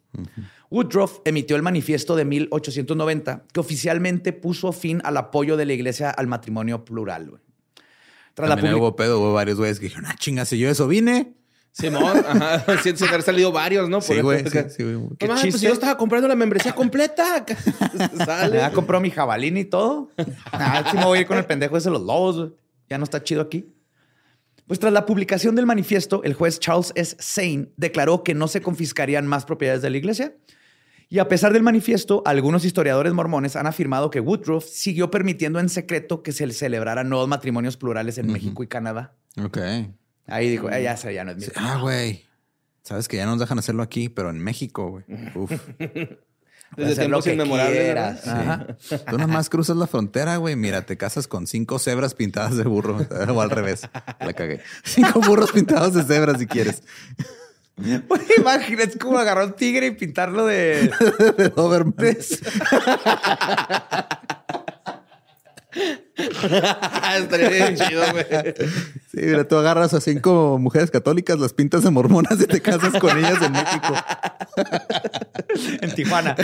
[0.71, 6.09] Woodruff emitió el manifiesto de 1890 que oficialmente puso fin al apoyo de la iglesia
[6.09, 7.39] al matrimonio plural.
[8.35, 10.87] Tras También la hubo pedo, hubo varios güeyes que dijeron, ah, chinga, si yo eso
[10.87, 11.33] vine.
[11.71, 12.65] Simón, ajá.
[12.83, 14.01] Sí, se han salido varios, ¿no?
[14.01, 14.47] sí, güey.
[14.49, 15.09] Sí, sí, güey.
[15.17, 17.45] ¿Qué pues yo estaba comprando la membresía completa.
[18.25, 18.57] Sale.
[18.57, 20.11] Ya compró mi jabalín y todo.
[20.51, 22.51] Ah, sí me voy a ir con el pendejo ese de los lobos.
[22.89, 23.73] Ya no está chido aquí.
[24.67, 27.15] Pues tras la publicación del manifiesto, el juez Charles S.
[27.19, 30.35] Sane declaró que no se confiscarían más propiedades de la iglesia.
[31.09, 35.69] Y a pesar del manifiesto, algunos historiadores mormones han afirmado que Woodruff siguió permitiendo en
[35.69, 39.13] secreto que se celebraran nuevos matrimonios plurales en México y Canadá.
[39.43, 39.59] Ok.
[40.27, 41.45] Ahí dijo, ya sé, ya no es mi.
[41.55, 42.25] Ah, güey.
[42.81, 45.05] Sabes que ya nos dejan hacerlo aquí, pero en México, güey.
[45.35, 45.51] Uf.
[46.75, 48.27] Desde tiempos que inmemorables.
[48.27, 48.67] Ajá.
[49.09, 50.55] Tú nomás cruzas la frontera, güey.
[50.55, 52.97] Mira, te casas con cinco cebras pintadas de burro.
[53.29, 53.87] O al revés.
[54.19, 54.61] La cagué.
[54.83, 56.83] Cinco burros pintados de cebras si quieres.
[58.07, 60.91] Güey, Imagínate cómo agarrar un tigre y pintarlo de.
[61.37, 61.93] De Doberman.
[67.17, 68.25] Estaría bien chido, güey.
[69.11, 72.93] Sí, mira, tú agarras a cinco mujeres católicas, las pintas de mormonas y te casas
[72.99, 73.93] con ellas en México.
[75.81, 76.35] en Tijuana.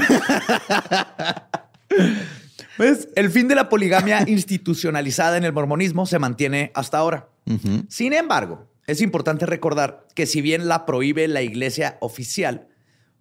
[2.75, 7.29] Pues el fin de la poligamia institucionalizada en el mormonismo se mantiene hasta ahora.
[7.87, 12.67] Sin embargo, es importante recordar que si bien la prohíbe la iglesia oficial,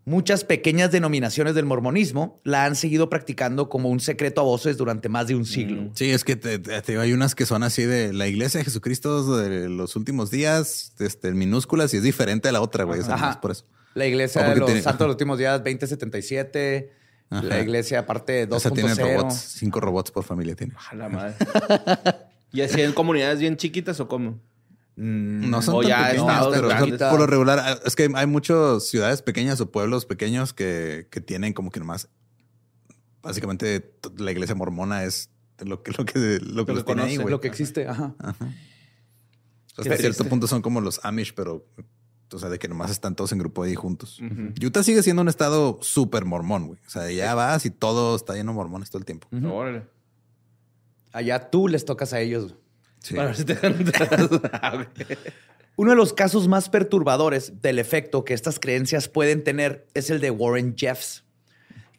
[0.07, 5.09] muchas pequeñas denominaciones del mormonismo la han seguido practicando como un secreto a voces durante
[5.09, 5.91] más de un siglo.
[5.95, 9.37] Sí, es que te- te- hay unas que son así de la iglesia de Jesucristo
[9.37, 13.01] de los últimos días, este, en minúsculas, y es diferente a la otra, güey.
[13.01, 13.41] Ajá.
[13.41, 13.65] por eso.
[13.95, 16.93] La iglesia de los tiene- Santos de los Últimos Días 2077,
[17.29, 17.43] Ajá.
[17.45, 19.17] la iglesia parte O sea, tienen 2.0.
[19.19, 19.35] robots.
[19.35, 20.75] Cinco robots por familia tiene.
[20.91, 21.35] A la madre.
[22.53, 24.39] ¿Y así en comunidades bien chiquitas o cómo?
[25.03, 26.69] No son O tan ya pequeñas, pero
[27.11, 31.23] por lo regular ah, es que hay muchas ciudades pequeñas o pueblos pequeños que, que
[31.23, 32.11] tienen como que nomás
[33.23, 35.31] básicamente la iglesia mormona es
[35.61, 37.31] lo que lo que lo que que los tiene ahí, conoce, güey.
[37.31, 37.89] lo que existe.
[37.89, 38.15] Ajá.
[39.79, 41.67] Hasta Qué cierto punto son como los Amish, pero
[42.33, 44.21] o sea, de que nomás están todos en grupo ahí juntos.
[44.63, 46.81] Utah sigue siendo un estado súper mormón, güey.
[46.87, 49.29] O sea, ya vas y todo está lleno de mormones todo el tiempo.
[49.51, 49.85] Órale.
[51.13, 52.55] Allá tú les tocas a ellos.
[53.01, 53.15] Sí.
[53.15, 54.31] Para ver si te dejan entrar.
[54.53, 54.87] Ah.
[55.77, 60.21] Uno de los casos más perturbadores del efecto que estas creencias pueden tener es el
[60.21, 61.25] de Warren Jeffs,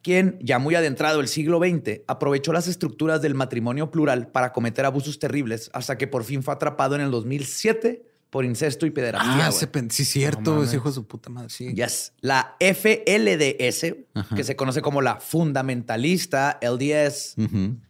[0.04, 4.86] quien, ya muy adentrado el siglo XX, aprovechó las estructuras del matrimonio plural para cometer
[4.86, 9.48] abusos terribles hasta que por fin fue atrapado en el 2007 por incesto y pederastía.
[9.48, 11.50] Ah, sí, cierto, ese hijo de su puta madre.
[11.50, 11.74] Sí.
[11.74, 12.14] Yes.
[12.22, 13.96] La FLDS,
[14.36, 17.36] que se conoce como la fundamentalista LDS,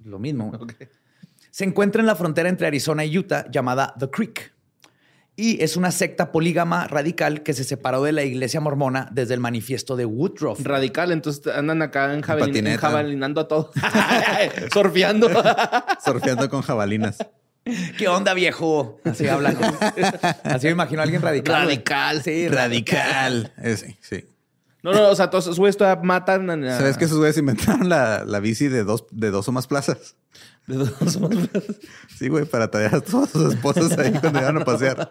[0.04, 0.52] lo mismo,
[1.52, 4.54] se encuentra en la frontera entre Arizona y Utah llamada The Creek.
[5.38, 9.40] Y es una secta polígama radical que se separó de la iglesia mormona desde el
[9.40, 10.60] manifiesto de Woodruff.
[10.64, 12.78] Radical, entonces andan acá en, jabalin- patineta.
[12.80, 13.72] jabalinando a todo.
[14.74, 15.30] Surfeando.
[16.04, 17.18] Surfeando con jabalinas.
[17.98, 19.00] ¿Qué onda, viejo?
[19.06, 19.56] Así hablan.
[20.44, 21.64] Así me imagino a alguien radical.
[21.64, 22.24] Radical.
[22.24, 23.54] Sí, Radical.
[23.62, 24.26] Ese, sí.
[24.84, 26.78] No, no, o sea, todos esos güeyes todavía matan a...
[26.78, 30.16] ¿Sabes que esos güeyes inventaron la, la bici de dos, de dos o más plazas?
[30.68, 31.76] De dos más plazas.
[32.18, 35.10] Sí, güey, para traer a todas sus esposas ahí cuando iban a pasear.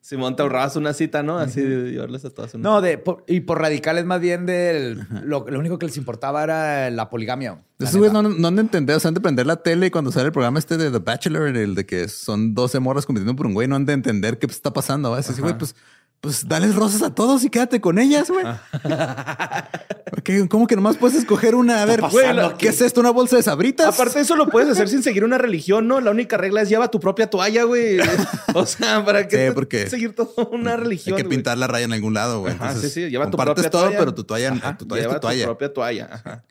[0.00, 1.36] Simón te ahorrabas una cita, ¿no?
[1.38, 5.04] Así de llevarles a todas una No, de, por- y por radicales más bien del...
[5.24, 7.58] Lo, lo único que les importaba era la poligamia.
[7.80, 9.90] Esos güeyes no, no han de entender, o sea, han de prender la tele y
[9.90, 13.34] cuando sale el programa este de The Bachelor, el de que son 12 morras compitiendo
[13.34, 15.10] por un güey, no han de entender qué está pasando.
[15.10, 15.18] ¿va?
[15.18, 15.74] Así, güey, pues,
[16.20, 18.44] pues dales rosas a todos y quédate con ellas, güey.
[20.18, 21.82] Ok, ¿Cómo que nomás puedes escoger una?
[21.82, 22.26] A ver, güey,
[22.58, 23.00] ¿qué es esto?
[23.00, 23.94] ¿Una bolsa de sabritas?
[23.94, 26.00] Aparte, eso lo puedes hacer sin seguir una religión, ¿no?
[26.00, 27.98] La única regla es lleva tu propia toalla, güey.
[28.54, 31.16] O sea, ¿para qué Sí, porque- seguir toda una Hay religión?
[31.16, 31.36] que güey?
[31.36, 32.54] pintar la raya en algún lado, güey.
[32.80, 33.08] Sí, sí.
[33.10, 33.98] Lleva tu propia todo, toalla.
[33.98, 35.44] pero tu toalla, Ajá, tu toalla es tu toalla.
[35.44, 36.08] propia toalla.
[36.12, 36.44] Ajá.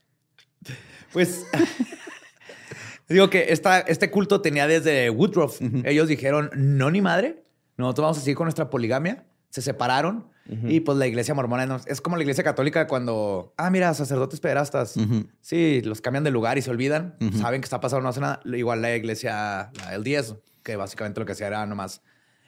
[1.12, 1.46] Pues
[3.10, 5.60] digo que esta, este culto tenía desde Woodruff.
[5.84, 7.44] Ellos dijeron, no ni madre,
[7.78, 9.26] nosotros vamos a seguir con nuestra poligamia.
[9.56, 10.28] Se separaron
[10.68, 14.40] y pues la iglesia mormona no- es como la iglesia católica cuando, ah, mira, sacerdotes
[14.42, 14.96] pederastas.
[15.42, 17.16] Sí, los cambian de lugar y se olvidan.
[17.40, 18.42] Saben que está pasando, no hace nada.
[18.46, 22.02] Igual la iglesia, la LDS, que básicamente lo que hacía era nomás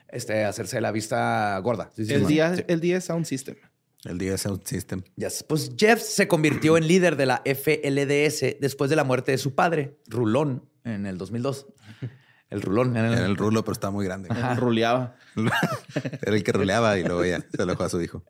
[0.09, 1.89] este, hacerse la vista gorda.
[1.95, 2.33] Sí, sí, El sí.
[2.33, 3.55] día, el día es Sound System.
[4.03, 5.01] El día Sound System.
[5.15, 5.43] Yes.
[5.47, 9.55] Pues Jeff se convirtió en líder de la FLDS después de la muerte de su
[9.55, 11.67] padre, Rulón, en el 2002.
[12.49, 12.95] El Rulón.
[12.95, 14.29] en el- Era el rulo, pero estaba muy grande.
[14.55, 15.15] Ruleaba.
[16.21, 18.23] Era el que ruleaba y luego ya se lo dejó a su hijo.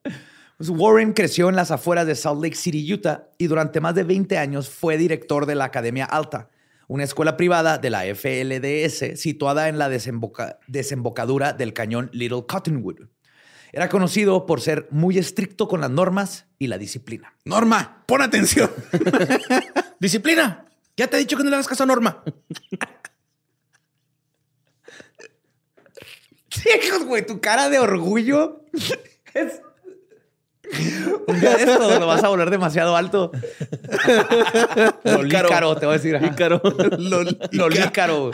[0.57, 4.03] Pues Warren creció en las afueras de Salt Lake City, Utah, y durante más de
[4.03, 6.49] 20 años fue director de la Academia Alta,
[6.87, 13.07] una escuela privada de la FLDS situada en la desemboca- desembocadura del cañón Little Cottonwood.
[13.71, 17.35] Era conocido por ser muy estricto con las normas y la disciplina.
[17.45, 18.71] Norma, pon atención.
[19.99, 20.65] ¡Disciplina!
[20.95, 22.23] Ya te he dicho que no le hagas caso a Norma.
[26.65, 28.63] Hijos, güey, tu cara de orgullo
[29.33, 29.61] es.
[31.27, 33.31] Un día de esto lo vas a volar demasiado alto.
[35.03, 36.15] Lolícaro, te voy a decir.
[36.15, 36.25] ajá.
[36.25, 36.61] Lícaro.
[37.51, 38.31] Lolícaro.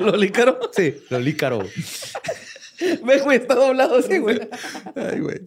[0.00, 0.60] ¿Lolícaro?
[0.72, 1.58] Sí, lolícaro.
[3.04, 4.40] Ve, güey, está doblado así, güey.
[4.96, 5.40] Ay, güey.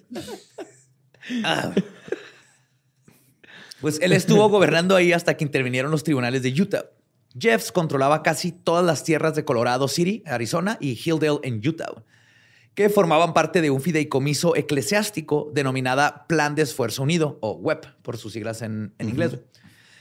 [3.81, 6.85] Pues él estuvo gobernando ahí hasta que intervinieron los tribunales de Utah.
[7.39, 11.93] Jeffs controlaba casi todas las tierras de Colorado City, Arizona y Hilldale en Utah.
[12.77, 18.17] Que formaban parte de un fideicomiso eclesiástico denominada Plan de Esfuerzo Unido, o WEP, por
[18.17, 19.39] sus siglas en, en inglés.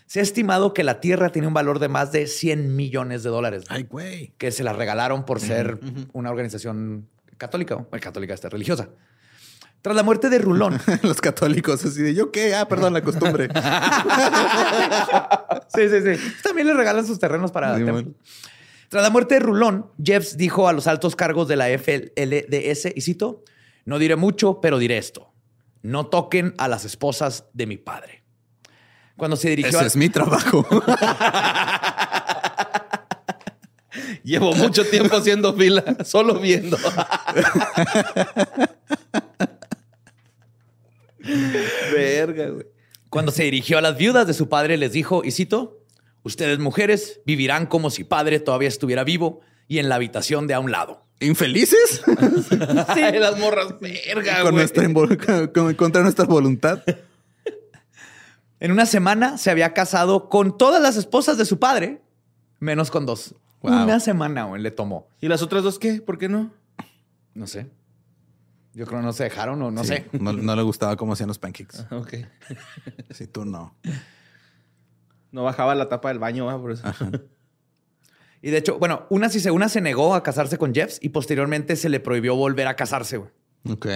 [0.04, 3.30] Se ha estimado que la tierra tiene un valor de más de 100 millones de
[3.30, 3.64] dólares.
[3.70, 4.34] Ay, güey.
[4.36, 5.80] Que se la regalaron por ser
[6.12, 7.08] una organización
[7.38, 8.90] católica, o católica, esta religiosa.
[9.80, 10.78] Tras la muerte de Rulón.
[11.02, 13.48] Los católicos así de yo qué, ah, perdón, la costumbre.
[15.74, 16.32] sí, sí, sí.
[16.42, 18.12] También le regalan sus terrenos para Sí, bueno.
[18.88, 23.00] Tras la muerte de Rulón, Jeffs dijo a los altos cargos de la FLDS, y
[23.00, 23.42] cito,
[23.84, 25.32] no diré mucho, pero diré esto.
[25.82, 28.22] No toquen a las esposas de mi padre.
[29.16, 30.66] Cuando se dirigió Ese a- es mi trabajo.
[34.24, 36.76] Llevo mucho tiempo haciendo fila, solo viendo.
[41.92, 42.66] Verga, güey.
[43.08, 45.78] Cuando se dirigió a las viudas de su padre, les dijo, y cito,
[46.26, 50.60] ustedes mujeres vivirán como si padre todavía estuviera vivo y en la habitación de a
[50.60, 51.04] un lado.
[51.20, 52.02] ¿Infelices?
[52.88, 54.66] Ay, las morras, verga, con güey.
[54.66, 56.82] nuestra con- contra nuestra voluntad.
[58.58, 62.00] En una semana se había casado con todas las esposas de su padre,
[62.58, 63.34] menos con dos.
[63.60, 63.84] Wow.
[63.84, 65.08] Una semana güey, le tomó.
[65.20, 66.00] ¿Y las otras dos qué?
[66.00, 66.50] ¿Por qué no?
[67.34, 67.66] No sé.
[68.72, 70.06] Yo creo que no se dejaron o no Sí, sé.
[70.12, 71.84] No, no le gustaba cómo hacían los pancakes.
[71.90, 72.14] Ok.
[73.10, 73.74] Si tú no.
[75.32, 76.60] No bajaba la tapa del baño, ¿va?
[76.60, 76.84] por eso.
[78.42, 81.08] Y de hecho, bueno, una sí se, una se negó a casarse con Jeffs y
[81.08, 83.16] posteriormente se le prohibió volver a casarse.
[83.16, 83.30] güey.
[83.68, 83.86] Ok.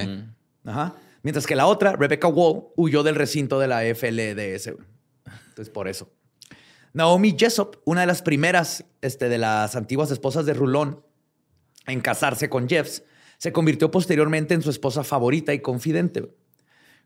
[0.64, 0.96] Ajá.
[1.22, 4.72] Mientras que la otra, Rebecca Wall, huyó del recinto de la FLDS.
[4.74, 4.88] güey.
[5.50, 6.10] Entonces, por eso.
[6.92, 11.04] Naomi Jessop, una de las primeras este, de las antiguas esposas de Rulón
[11.86, 13.04] en casarse con Jeffs,
[13.38, 16.28] se convirtió posteriormente en su esposa favorita y confidente.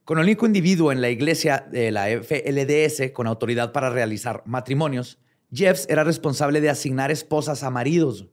[0.05, 5.18] Con el único individuo en la iglesia de la FLDS con autoridad para realizar matrimonios,
[5.50, 8.26] Jeffs era responsable de asignar esposas a maridos.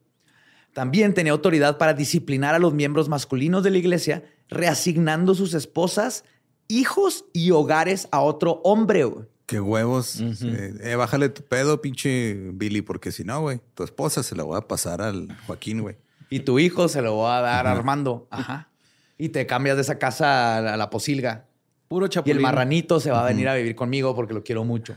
[0.73, 6.25] También tenía autoridad para disciplinar a los miembros masculinos de la iglesia, reasignando sus esposas,
[6.67, 9.05] hijos y hogares a otro hombre.
[9.45, 10.19] Qué huevos.
[10.19, 14.43] Eh, eh, bájale tu pedo, pinche Billy, porque si no, güey, tu esposa se la
[14.43, 15.97] voy a pasar al Joaquín, güey.
[16.29, 18.27] Y tu hijo se lo va a dar a Armando.
[18.29, 18.69] Ajá.
[19.17, 21.47] Y te cambias de esa casa a la posilga.
[21.91, 24.95] Puro Y el marranito se va a venir a vivir conmigo porque lo quiero mucho.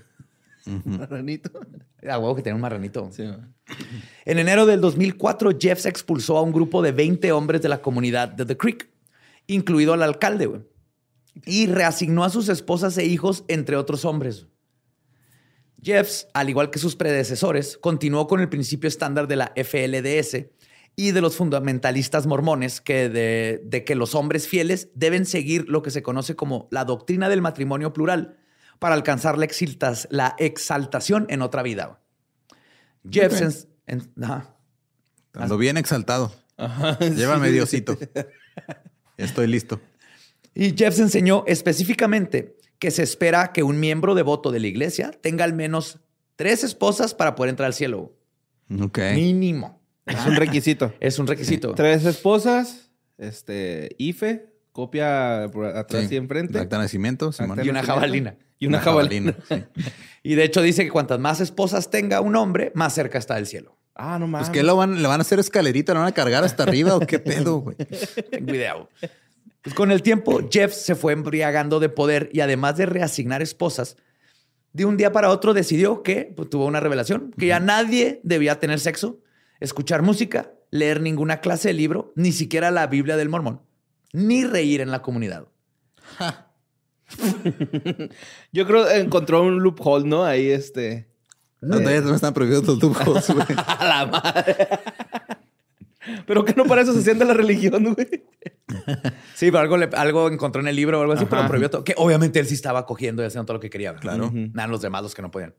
[0.85, 1.51] Marranito.
[2.09, 3.11] A huevo que tiene un marranito.
[3.11, 3.25] Sí.
[4.25, 7.83] En enero del 2004, Jeff se expulsó a un grupo de 20 hombres de la
[7.83, 8.89] comunidad de The Creek,
[9.49, 10.61] incluido al alcalde, güey,
[11.45, 14.47] y reasignó a sus esposas e hijos entre otros hombres.
[15.83, 20.47] Jeffs, al igual que sus predecesores, continuó con el principio estándar de la FLDS
[20.97, 25.83] y de los fundamentalistas mormones que de, de que los hombres fieles deben seguir lo
[25.83, 28.37] que se conoce como la doctrina del matrimonio plural
[28.79, 32.01] para alcanzar la, exiltas- la exaltación en otra vida.
[33.11, 33.69] Jeffs, Ok.
[33.87, 34.57] en- en- ajá.
[35.35, 36.33] Ando bien exaltado.
[37.01, 37.99] Llévame, Diosito.
[38.15, 38.27] Ya
[39.25, 39.81] Estoy listo.
[40.55, 45.45] Y Jeffs enseñó específicamente que se espera que un miembro devoto de la iglesia tenga
[45.45, 45.99] al menos
[46.37, 48.17] tres esposas para poder entrar al cielo.
[48.81, 48.99] Ok.
[49.15, 49.83] Mínimo.
[50.07, 50.93] Es un requisito.
[51.01, 51.75] Es un requisito.
[51.75, 56.15] Tres esposas, este, IFE, copia atrás Sí.
[56.15, 56.59] y enfrente.
[56.59, 57.61] Acta de nacimiento, Simón.
[57.65, 58.37] Y una jabalina.
[58.59, 59.35] Y una jabalina.
[59.49, 59.65] sí.
[60.27, 63.47] Y de hecho dice que cuantas más esposas tenga un hombre, más cerca está del
[63.47, 63.77] cielo.
[63.95, 64.49] Ah, no mames.
[64.49, 66.97] Pues que lo van, le van a hacer escalerita, lo van a cargar hasta arriba
[66.97, 67.77] o qué pedo, güey.
[68.31, 68.89] Ten cuidado.
[69.61, 73.99] Pues con el tiempo, Jeff se fue embriagando de poder y además de reasignar esposas,
[74.73, 78.59] de un día para otro decidió que pues, tuvo una revelación, que ya nadie debía
[78.59, 79.21] tener sexo,
[79.61, 83.61] escuchar música, leer ninguna clase de libro, ni siquiera la Biblia del Mormón,
[84.13, 85.47] ni reír en la comunidad.
[88.53, 90.25] Yo creo que encontró un loophole, ¿no?
[90.25, 91.09] Ahí, este.
[91.61, 93.47] No, todavía no están prohibidos los lujos, güey.
[93.67, 94.69] A la madre.
[96.27, 98.07] Pero que no para eso se siente la religión, güey.
[99.35, 101.83] Sí, pero algo, le- algo encontró en el libro o algo así, pero prohibió todo.
[101.85, 103.95] Que obviamente él sí estaba cogiendo y haciendo todo lo que quería.
[103.95, 104.31] Claro.
[104.35, 105.55] Nada, los demás los que no podían.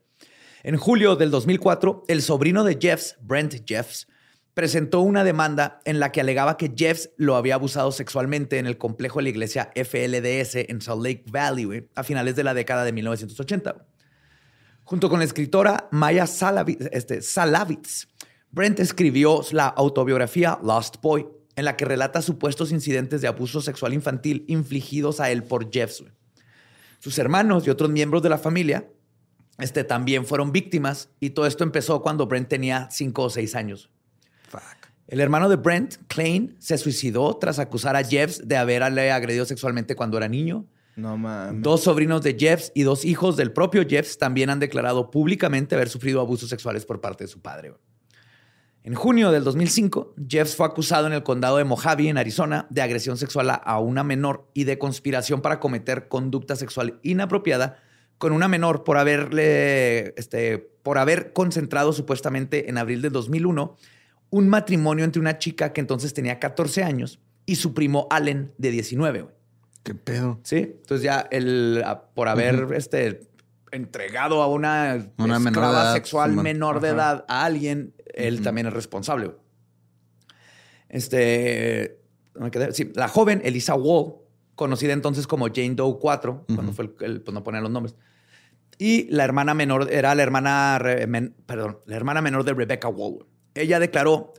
[0.68, 4.08] En julio del 2004, el sobrino de Jeffs, Brent Jeffs,
[4.56, 8.80] presentó una demanda en la que alegaba que Jeffs lo había abusado sexualmente en el
[8.80, 12.94] complejo de la iglesia FLDS en Salt Lake Valley a finales de la década de
[12.94, 13.86] 1980.
[14.84, 18.08] Junto con la escritora Maya Salavi- este, Salavitz,
[18.50, 23.94] Brent escribió la autobiografía Lost Boy, en la que relata supuestos incidentes de abuso sexual
[23.94, 26.04] infantil infligidos a él por Jeffs.
[26.98, 28.90] Sus hermanos y otros miembros de la familia
[29.58, 33.90] este, también fueron víctimas y todo esto empezó cuando Brent tenía cinco o seis años.
[34.50, 34.62] Fuck.
[35.08, 39.96] El hermano de Brent, Klein, se suicidó tras acusar a Jeffs de haberle agredido sexualmente
[39.96, 40.66] cuando era niño.
[40.96, 41.62] No mames.
[41.62, 45.90] Dos sobrinos de Jeffs y dos hijos del propio Jeffs también han declarado públicamente haber
[45.90, 47.74] sufrido abusos sexuales por parte de su padre.
[48.84, 52.82] En junio del 2005, Jeffs fue acusado en el condado de Mojave, en Arizona, de
[52.82, 57.80] agresión sexual a una menor y de conspiración para cometer conducta sexual inapropiada
[58.18, 63.76] con una menor por haberle, este, por haber concentrado supuestamente en abril del 2001
[64.30, 68.72] un matrimonio entre una chica que entonces tenía 14 años y su primo Allen de
[68.72, 69.22] 19.
[69.22, 69.36] güey.
[69.84, 70.40] ¿Qué pedo?
[70.44, 71.84] Sí, entonces ya el,
[72.16, 73.22] por haber este,
[73.72, 76.96] entregado a una, Una menor de edad, sexual menor de Ajá.
[76.96, 79.28] edad a alguien, él también es responsable.
[79.28, 79.38] güey.
[80.90, 82.00] Este.
[82.72, 84.16] Sí, la joven Elisa Wall,
[84.56, 87.96] conocida entonces como Jane Doe 4, cuando fue el, el- pues no poner los nombres.
[88.78, 92.88] Y la hermana menor era la hermana, re- men- perdón, la hermana menor de Rebecca
[92.90, 93.26] Wall.
[93.54, 94.34] Ella declaró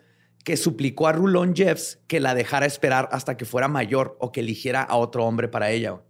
[0.45, 4.41] que suplicó a Rulon Jeffs que la dejara esperar hasta que fuera mayor o que
[4.41, 6.01] eligiera a otro hombre para ella.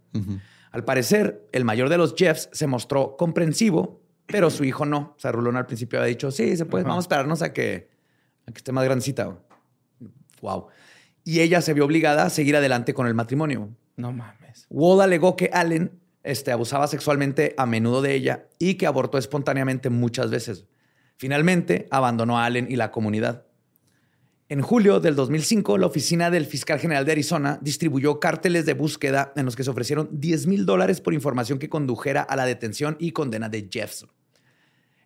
[0.71, 5.13] Al parecer, el mayor de los Jeffs se mostró comprensivo, pero su hijo no.
[5.15, 7.89] O sea, Rulon al principio había dicho, sí, se puede, vamos a esperarnos a que,
[8.45, 9.37] a que esté más grandecita.
[10.41, 10.67] Wow.
[11.23, 13.69] Y ella se vio obligada a seguir adelante con el matrimonio.
[13.97, 14.67] No mames.
[14.69, 19.89] Wall alegó que Allen este, abusaba sexualmente a menudo de ella y que abortó espontáneamente
[19.89, 20.65] muchas veces.
[21.17, 23.47] Finalmente, abandonó a Allen y la comunidad.
[24.49, 29.33] En julio del 2005, la oficina del fiscal general de Arizona distribuyó cárteles de búsqueda
[29.35, 32.95] en los que se ofrecieron 10 mil dólares por información que condujera a la detención
[32.99, 34.05] y condena de Jeffs.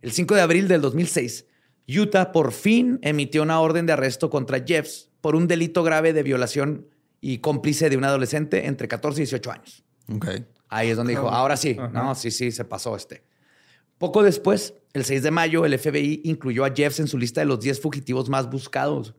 [0.02, 1.48] El 5 de abril del 2006,
[1.88, 6.24] Utah por fin emitió una orden de arresto contra Jeffs por un delito grave de
[6.24, 6.88] violación
[7.22, 9.84] y cómplice de un adolescente entre 14 y 18 años.
[10.67, 13.24] Ahí es donde dijo, ahora sí, no, sí, sí, se pasó este.
[13.97, 17.45] Poco después, el 6 de mayo, el FBI incluyó a Jeffs en su lista de
[17.45, 19.13] los 10 fugitivos más buscados,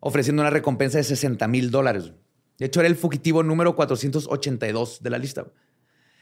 [0.00, 2.12] ofreciendo una recompensa de 60 mil dólares.
[2.58, 5.46] De hecho, era el fugitivo número 482 de la lista.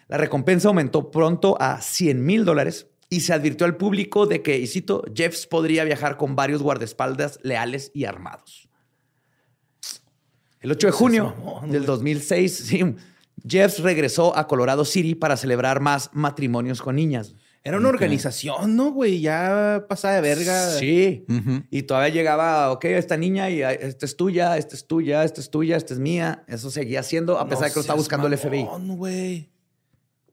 [0.07, 4.59] La recompensa aumentó pronto a 100 mil dólares y se advirtió al público de que,
[4.59, 8.70] y cito, Jeffs podría viajar con varios guardaespaldas leales y armados.
[10.61, 12.95] El 8 de junio mamón, del 2006, sí,
[13.47, 17.35] Jeffs regresó a Colorado City para celebrar más matrimonios con niñas.
[17.63, 19.21] Era una organización, ¿no, güey?
[19.21, 20.71] Ya pasada de verga.
[20.79, 21.27] Sí.
[21.29, 21.63] Ujú.
[21.71, 25.41] Y todavía llegaba, ok, esta niña y ah, esta es tuya, esta es tuya, esta
[25.43, 26.43] es tuya, esta es mía.
[26.49, 28.65] Eso seguía haciendo a pesar de que lo estaba buscando el FBI.
[28.65, 29.51] No, güey.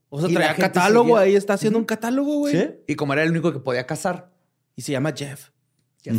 [0.10, 2.56] O sea, Y traía catálogo seguía- ahí, está haciendo un catálogo, güey.
[2.56, 2.70] Sí.
[2.88, 4.32] Y como era el único que podía casar,
[4.78, 5.50] Y se llama Jeff.
[6.02, 6.16] Jeff.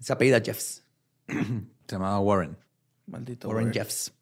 [0.00, 0.82] se apellida Jeffs.
[1.26, 1.36] Se
[1.94, 2.56] llamaba Warren.
[3.08, 3.48] Maldito.
[3.48, 3.74] Warren güey.
[3.74, 4.12] Jeffs.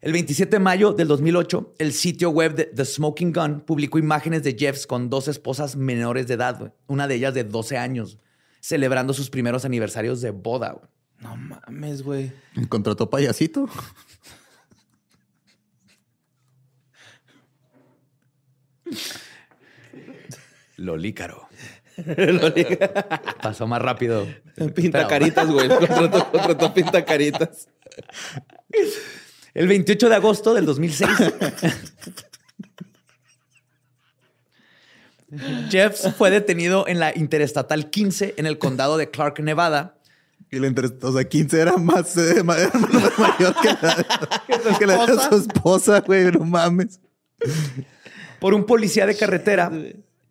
[0.00, 4.42] El 27 de mayo del 2008, el sitio web de The Smoking Gun publicó imágenes
[4.42, 6.72] de Jeffs con dos esposas menores de edad, güey.
[6.88, 8.18] una de ellas de 12 años,
[8.60, 10.72] celebrando sus primeros aniversarios de boda.
[10.72, 10.86] güey.
[11.20, 12.32] No mames, güey.
[12.68, 13.68] ¿Contrató payasito?
[20.76, 21.48] Lolícaro.
[23.42, 24.26] Pasó más rápido.
[24.74, 25.68] Pinta Pero- caritas, güey.
[25.68, 27.68] Contrató, contrató pinta caritas.
[29.54, 31.10] El 28 de agosto del 2006.
[35.70, 39.96] Jeffs fue detenido en la Interestatal 15 en el condado de Clark, Nevada.
[40.50, 44.86] Y le interesó, o sea, 15 era más, eh, era más mayor que la, que
[44.86, 47.00] la de su esposa, güey, no mames.
[48.38, 49.72] por un policía de carretera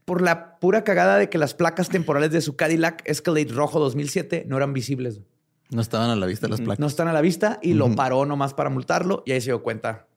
[0.06, 4.45] por la pura cagada de que las placas temporales de su Cadillac Escalade rojo 2007
[4.47, 5.22] no eran visibles.
[5.70, 6.80] No estaban a la vista las placas.
[6.80, 9.64] No están a la vista y lo paró nomás para multarlo y ahí se dio
[9.64, 10.08] cuenta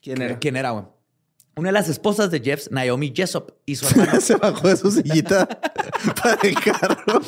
[0.00, 0.38] ¿Quién era?
[0.38, 0.70] quién era.
[0.70, 0.84] güey.
[1.56, 4.20] Una de las esposas de Jeffs, Naomi Jessup, y su hermano.
[4.20, 5.46] Se bajó de su sillita
[6.22, 7.20] para el carro.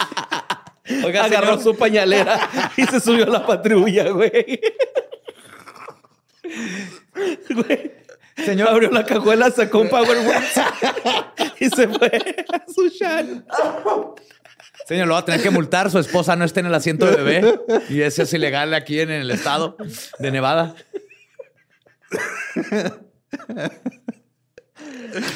[1.04, 2.38] Oiga, Agarró señor, su pañalera
[2.76, 4.60] y se subió a la patrulla, güey.
[7.50, 7.92] Güey.
[8.44, 10.18] Señor, Abrió la cajuela, sacó un Power
[11.60, 12.10] y se fue
[12.52, 13.44] a su chan.
[14.86, 15.90] señor, lo va a tener que multar.
[15.90, 19.10] Su esposa no está en el asiento de bebé y eso es ilegal aquí en
[19.10, 19.76] el estado
[20.18, 20.74] de Nevada.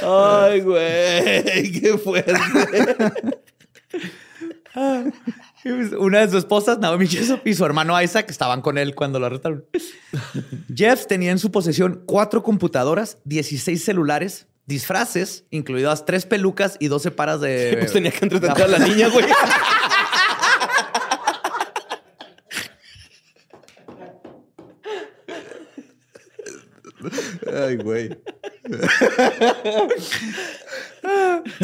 [0.02, 2.32] Ay, güey, qué fuerte.
[5.98, 9.26] Una de sus esposas, Naomi Jessup, y su hermano Isaac estaban con él cuando lo
[9.26, 9.64] arrestaron.
[10.74, 17.10] Jeff tenía en su posesión cuatro computadoras, 16 celulares, disfraces, incluidas tres pelucas y 12
[17.10, 17.76] paras de.
[17.80, 19.24] Pues tenía que entretener a la niña, güey.
[27.52, 28.10] Ay, güey.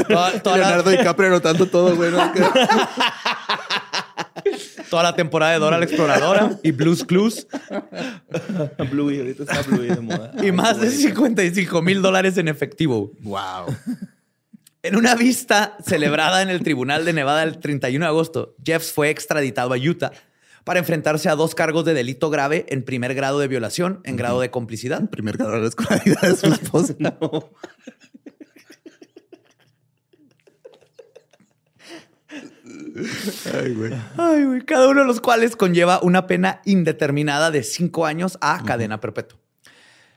[0.08, 2.10] Toda, toda la, Leonardo DiCaprio anotando todo, güey.
[2.10, 2.32] ¿no?
[4.92, 7.46] Toda la temporada de Dora la Exploradora y Blues Clues
[8.90, 10.32] Bluey, ahorita está Bluey de moda.
[10.42, 13.10] y más de 55 mil dólares en efectivo.
[13.20, 13.74] Wow.
[14.82, 19.08] En una vista celebrada en el Tribunal de Nevada el 31 de agosto, Jeffs fue
[19.08, 20.12] extraditado a Utah
[20.62, 24.40] para enfrentarse a dos cargos de delito grave en primer grado de violación, en grado
[24.40, 25.08] de complicidad.
[25.08, 26.94] Primer grado de la escolaridad de su esposa.
[33.52, 34.64] Ay, güey.
[34.64, 39.38] Cada uno de los cuales conlleva una pena indeterminada de cinco años a cadena perpetua.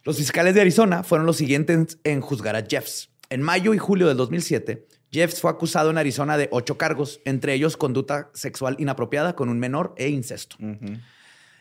[0.04, 3.10] Los fiscales de Arizona fueron los siguientes en juzgar a Jeffs.
[3.30, 7.54] En mayo y julio del 2007, Jeffs fue acusado en Arizona de ocho cargos, entre
[7.54, 10.58] ellos conducta sexual inapropiada con un menor e incesto.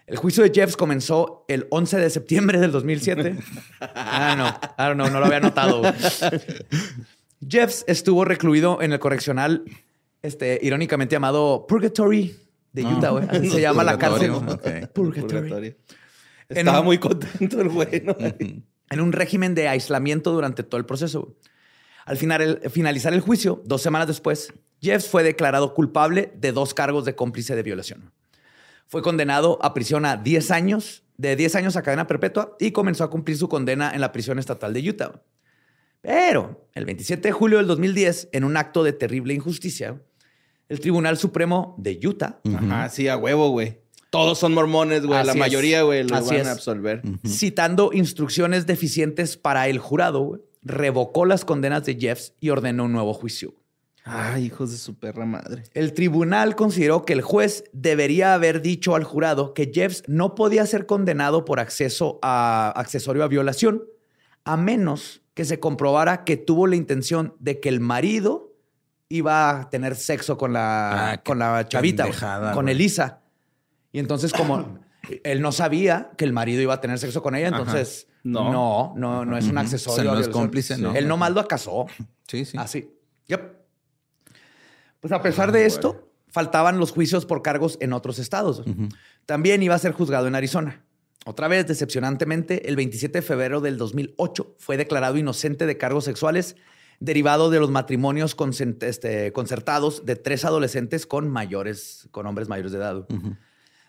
[0.07, 3.39] El juicio de Jeffs comenzó el 11 de septiembre del 2007.
[3.81, 5.83] ah, no, ah, no, no lo había notado.
[7.49, 9.65] Jeffs estuvo recluido en el correccional,
[10.25, 12.35] este, irónicamente llamado Purgatory
[12.73, 13.27] de Utah, güey.
[13.29, 14.33] Así se llama la cárcel.
[14.95, 15.77] Purgatory.
[16.49, 18.17] Estaba un- muy contento el güey, ¿no?
[18.91, 21.37] en un régimen de aislamiento durante todo el proceso.
[22.07, 26.73] Al final, el- finalizar el juicio, dos semanas después, Jeffs fue declarado culpable de dos
[26.75, 28.13] cargos de cómplice de violación.
[28.87, 33.05] Fue condenado a prisión a 10 años, de 10 años a cadena perpetua, y comenzó
[33.05, 35.23] a cumplir su condena en la prisión estatal de Utah.
[36.03, 40.03] Pero el 27 de julio del 2010, en un acto de terrible injusticia,
[40.69, 43.81] el Tribunal Supremo de Utah Ajá, sí, a huevo, güey.
[44.11, 45.19] Todos son mormones, güey.
[45.19, 45.39] Así La es.
[45.39, 47.03] mayoría, güey, lo Así van a absolver.
[47.27, 52.93] citando instrucciones deficientes para el jurado, güey, revocó las condenas de Jeffs y ordenó un
[52.93, 53.55] nuevo juicio.
[54.07, 55.63] Ay, hijos de su perra madre.
[55.73, 60.67] El tribunal consideró que el juez debería haber dicho al jurado que Jeffs no podía
[60.67, 63.83] ser condenado por acceso a accesorio a violación,
[64.45, 68.54] a menos que se comprobara que tuvo la intención de que el marido
[69.17, 72.75] iba a tener sexo con la, Ah, con la chavita, pendejada, con güey.
[72.75, 73.21] Elisa.
[73.93, 74.79] Y entonces, como
[75.25, 78.51] él no sabía que el marido iba a tener sexo con ella, entonces No.
[78.53, 80.11] no, no, no, es un accesorio.
[80.11, 80.95] O sea, no es cómplice, ¿no?
[80.95, 81.87] Él nomás lo casó.
[82.27, 82.57] Sí, sí.
[82.59, 82.91] Así.
[83.27, 83.41] Yep.
[85.01, 88.63] Pues a pesar de esto, faltaban los juicios por cargos en otros estados.
[89.27, 90.83] También iba a ser juzgado en Arizona.
[91.27, 96.57] Otra vez, decepcionantemente, el 27 de febrero del 2008 fue declarado inocente de cargos sexuales
[97.05, 98.37] derivado de los matrimonios
[98.81, 103.07] este, concertados de tres adolescentes con mayores, con hombres mayores de edad.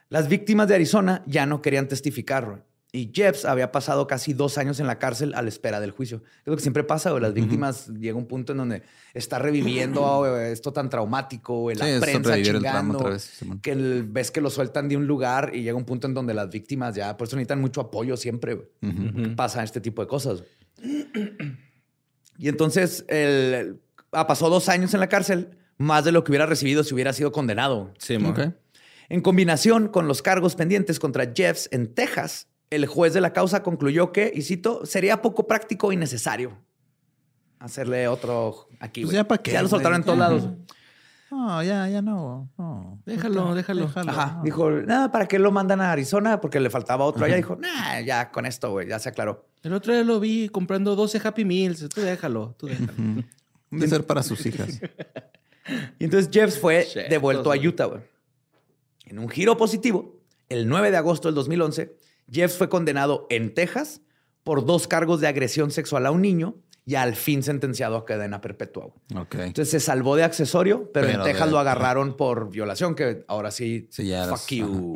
[0.09, 2.63] Las víctimas de Arizona ya no querían testificar.
[2.91, 6.23] Y Jeffs había pasado casi dos años en la cárcel a la espera del juicio.
[6.39, 7.21] Es lo que siempre pasa, güey.
[7.21, 12.37] Las víctimas llega un punto en donde está reviviendo esto tan traumático, la Sí, prensa
[12.37, 15.75] el chingando, otra vez, que el- ves que lo sueltan de un lugar y llega
[15.75, 18.55] un punto en donde las víctimas ya, por eso necesitan mucho apoyo siempre.
[18.55, 20.43] Porque Pasan este tipo de cosas.
[22.37, 23.79] Y entonces el-
[24.11, 27.13] ah, pasó dos años en la cárcel, más de lo que hubiera recibido si hubiera
[27.13, 27.93] sido condenado.
[27.97, 28.29] Sí, mo.
[28.29, 28.39] Ok.
[29.09, 33.61] En combinación con los cargos pendientes contra Jeffs en Texas, el juez de la causa
[33.61, 36.57] concluyó que, y cito, sería poco práctico y necesario
[37.59, 39.03] hacerle otro aquí.
[39.03, 40.49] Pues ya, ¿pa' qué, Ya lo soltaron en todos lados.
[41.35, 42.49] No, ya, ya no.
[42.57, 43.01] no.
[43.05, 43.91] Déjalo, déjalo.
[43.93, 44.39] Ajá.
[44.41, 46.39] Dijo, nada, ¿para qué lo mandan a Arizona?
[46.39, 47.35] Porque le faltaba otro allá.
[47.35, 49.45] Dijo, nah, ya con esto, güey, ya se aclaró.
[49.61, 51.89] El otro día lo vi comprando 12 Happy Meals.
[51.89, 52.93] Tú déjalo, tú déjalo.
[53.69, 54.79] De ser para sus hijas.
[55.97, 57.55] Y entonces Jeffs fue devuelto a.
[57.57, 58.01] Utah, güey.
[59.05, 61.97] En un giro positivo, el 9 de agosto del 2011,
[62.31, 64.01] Jeffs fue condenado en Texas
[64.43, 66.53] por dos cargos de agresión sexual a un niño
[66.85, 68.85] y al fin sentenciado a cadena perpetua.
[69.09, 69.23] güey.
[69.23, 69.35] Ok.
[69.35, 73.23] Entonces se salvó de accesorio, pero, Pero en Texas de- lo agarraron por violación, que
[73.27, 74.95] ahora sí, Sí, ya fuck you.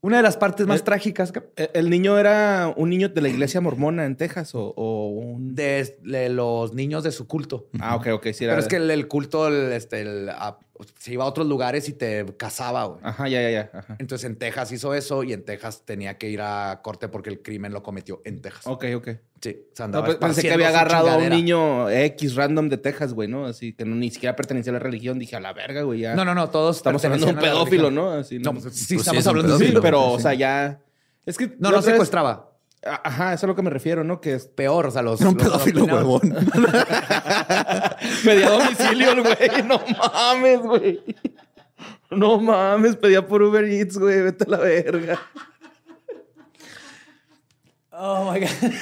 [0.00, 3.20] Una de las partes más Eh, trágicas que- ¿El- ¿El niño era un niño de
[3.20, 5.56] la iglesia mormona en Texas o, o un...?
[5.56, 7.68] de, de los niños de su culto.
[7.80, 8.26] Ah, ok, ok.
[8.32, 8.52] Sí era...
[8.52, 10.56] Pero es que el, el culto el, este, el, a-
[10.98, 13.00] se iba a otros lugares y te casaba, güey.
[13.02, 13.70] Ajá, ya, ya, ya.
[13.72, 13.96] Ajá.
[13.98, 17.42] Entonces en Texas hizo eso y en Texas tenía que ir a corte porque el
[17.42, 18.66] crimen lo cometió en Texas.
[18.66, 19.08] Ok, ok.
[19.40, 22.68] Sí, o sea, No, andaba pues, pensé que había agarrado a un niño X random
[22.68, 23.46] de Texas, güey, ¿no?
[23.46, 25.18] Así que no, ni siquiera pertenecía a la religión.
[25.18, 26.14] Dije, a la verga, güey, ya.
[26.14, 27.90] No, no, no, todos Estamos hablando de un pedófilo.
[27.90, 28.10] ¿no?
[28.12, 28.60] Así, No, ¿no?
[28.60, 29.82] pues, sí, Pues sí, estamos es un hablando de Sí, pedófilo.
[29.82, 30.14] pero, sí.
[30.14, 30.80] o sea, ya...
[31.24, 31.54] Es que...
[31.58, 32.57] No, no secuestraba.
[32.84, 34.20] Ajá, eso es a lo que me refiero, ¿no?
[34.20, 34.46] Que es...
[34.46, 35.20] Peor, o sea, los.
[35.20, 36.20] Era un pedófilo huevón.
[38.24, 39.62] Pedía domicilio el güey.
[39.64, 39.80] No
[40.12, 41.04] mames, güey.
[42.10, 44.22] No mames, pedía por Uber Eats, güey.
[44.22, 45.20] Vete a la verga.
[47.90, 48.48] Oh my God.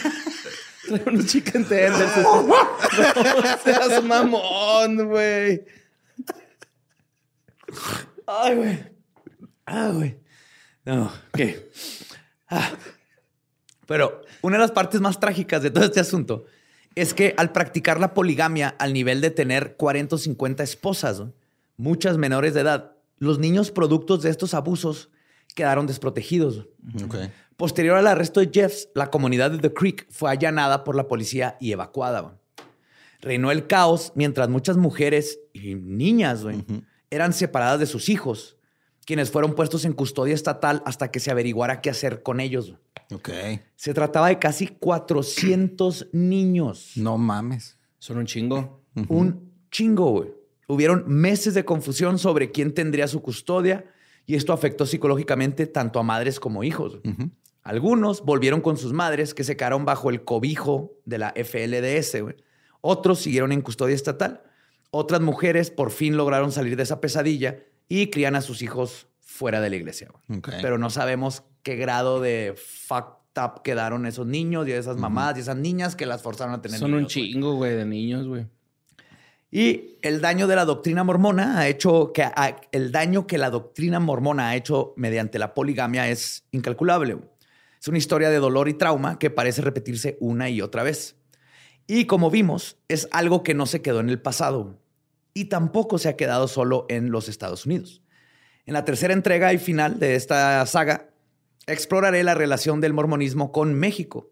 [0.86, 2.12] Trae unos chicken tenders.
[2.16, 5.64] No seas mamón, güey.
[8.26, 8.84] Ay, güey.
[9.66, 10.16] Ah, güey.
[10.84, 11.68] No, ¿qué?
[12.48, 12.70] Ah.
[13.86, 16.44] Pero una de las partes más trágicas de todo este asunto
[16.94, 21.32] es que al practicar la poligamia al nivel de tener 40 o 50 esposas, ¿no?
[21.76, 25.10] muchas menores de edad, los niños productos de estos abusos
[25.54, 26.66] quedaron desprotegidos.
[27.56, 31.56] Posterior al arresto de Jeffs, la comunidad de The Creek fue allanada por la policía
[31.60, 32.38] y evacuada.
[33.20, 36.44] Reinó el caos mientras muchas mujeres y niñas
[37.10, 38.55] eran separadas de sus hijos,
[39.06, 42.74] quienes fueron puestos en custodia estatal hasta que se averiguara qué hacer con ellos.
[43.14, 43.30] Ok.
[43.76, 46.92] Se trataba de casi 400 niños.
[46.96, 47.78] No mames.
[47.98, 48.82] Son un chingo.
[49.08, 50.34] Un chingo, güey.
[50.68, 53.84] Hubieron meses de confusión sobre quién tendría su custodia
[54.26, 56.98] y esto afectó psicológicamente tanto a madres como hijos.
[57.62, 62.22] Algunos volvieron con sus madres que se quedaron bajo el cobijo de la FLDS.
[62.22, 62.36] güey.
[62.80, 64.42] Otros siguieron en custodia estatal.
[64.90, 69.60] Otras mujeres por fin lograron salir de esa pesadilla y crían a sus hijos fuera
[69.60, 70.10] de la iglesia.
[70.62, 75.40] Pero no sabemos qué grado de fucked up quedaron esos niños y esas mamás y
[75.40, 78.46] esas niñas que las forzaron a tener Son un niños, chingo, güey, de niños, güey.
[79.50, 83.50] Y el daño de la doctrina mormona ha hecho que a- el daño que la
[83.50, 87.18] doctrina mormona ha hecho mediante la poligamia es incalculable.
[87.80, 91.16] Es una historia de dolor y trauma que parece repetirse una y otra vez.
[91.86, 94.78] Y como vimos, es algo que no se quedó en el pasado
[95.36, 98.00] y tampoco se ha quedado solo en los Estados Unidos.
[98.64, 101.10] En la tercera entrega y final de esta saga,
[101.66, 104.30] exploraré la relación del mormonismo con México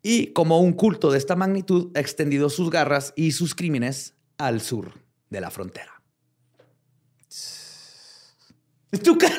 [0.00, 4.60] y cómo un culto de esta magnitud ha extendido sus garras y sus crímenes al
[4.60, 4.92] sur
[5.28, 6.00] de la frontera.
[7.28, 7.82] ¿Es
[9.02, 9.34] tu cara?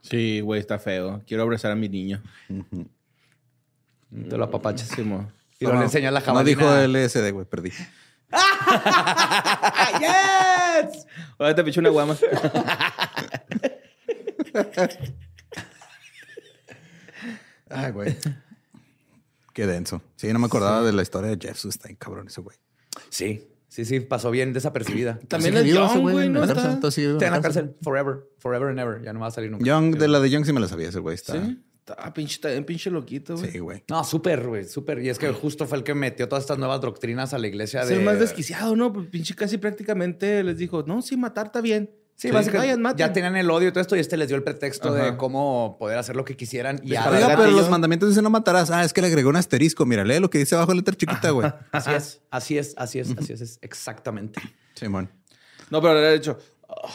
[0.00, 1.22] Sí, güey, está feo.
[1.26, 2.22] Quiero abrazar a mi niño.
[4.28, 4.96] Te lo apapachas.
[4.96, 6.56] Y luego le enseñas la No jabalina.
[6.56, 7.72] dijo LSD, güey, perdí.
[10.02, 11.06] ¡Yes!
[11.38, 12.16] Ahora te picho una guama.
[17.70, 18.16] Ay, güey.
[19.52, 20.02] Qué denso.
[20.16, 22.56] Sí, no me acordaba de la historia de Jeff Sustain, cabrón, ese güey.
[23.10, 25.18] Sí, sí, sí, pasó bien desapercibida.
[25.28, 26.40] También ese Young, güey, en ¿no?
[26.40, 27.42] la Está- vivo Está en la cárcel.
[27.42, 27.76] cárcel.
[27.82, 28.24] Forever.
[28.38, 29.02] Forever and ever.
[29.02, 29.64] Ya no va a salir nunca.
[29.64, 31.14] Young, de la de Young sí me la sabía ese güey.
[31.14, 31.34] Está...
[31.34, 31.62] Sí.
[31.84, 33.50] Está pinche, bien pinche loquito, güey.
[33.50, 33.82] Sí, güey.
[33.88, 35.00] No, súper, güey, súper.
[35.02, 37.82] Y es que justo fue el que metió todas estas nuevas doctrinas a la iglesia
[37.82, 37.96] Es de...
[37.96, 38.92] el más desquiciado, ¿no?
[38.92, 41.90] Pues pinche casi prácticamente les dijo, no, sí, matar está bien.
[42.14, 42.98] Sí, básicamente Vayan, maten.
[42.98, 45.76] ya tenían el odio y todo esto y este les dio el pretexto de cómo
[45.80, 46.78] poder hacer lo que quisieran.
[46.84, 47.50] Y Oiga, pero gatillo.
[47.56, 48.70] los mandamientos dicen no matarás.
[48.70, 49.84] Ah, es que le agregó un asterisco.
[49.86, 51.50] Mira, lee lo que dice abajo la letra chiquita, güey.
[51.72, 54.40] así es, así es, así es, así es, es exactamente.
[54.74, 55.10] Simón.
[55.70, 56.38] No, pero le ha dicho,
[56.68, 56.88] "Ah,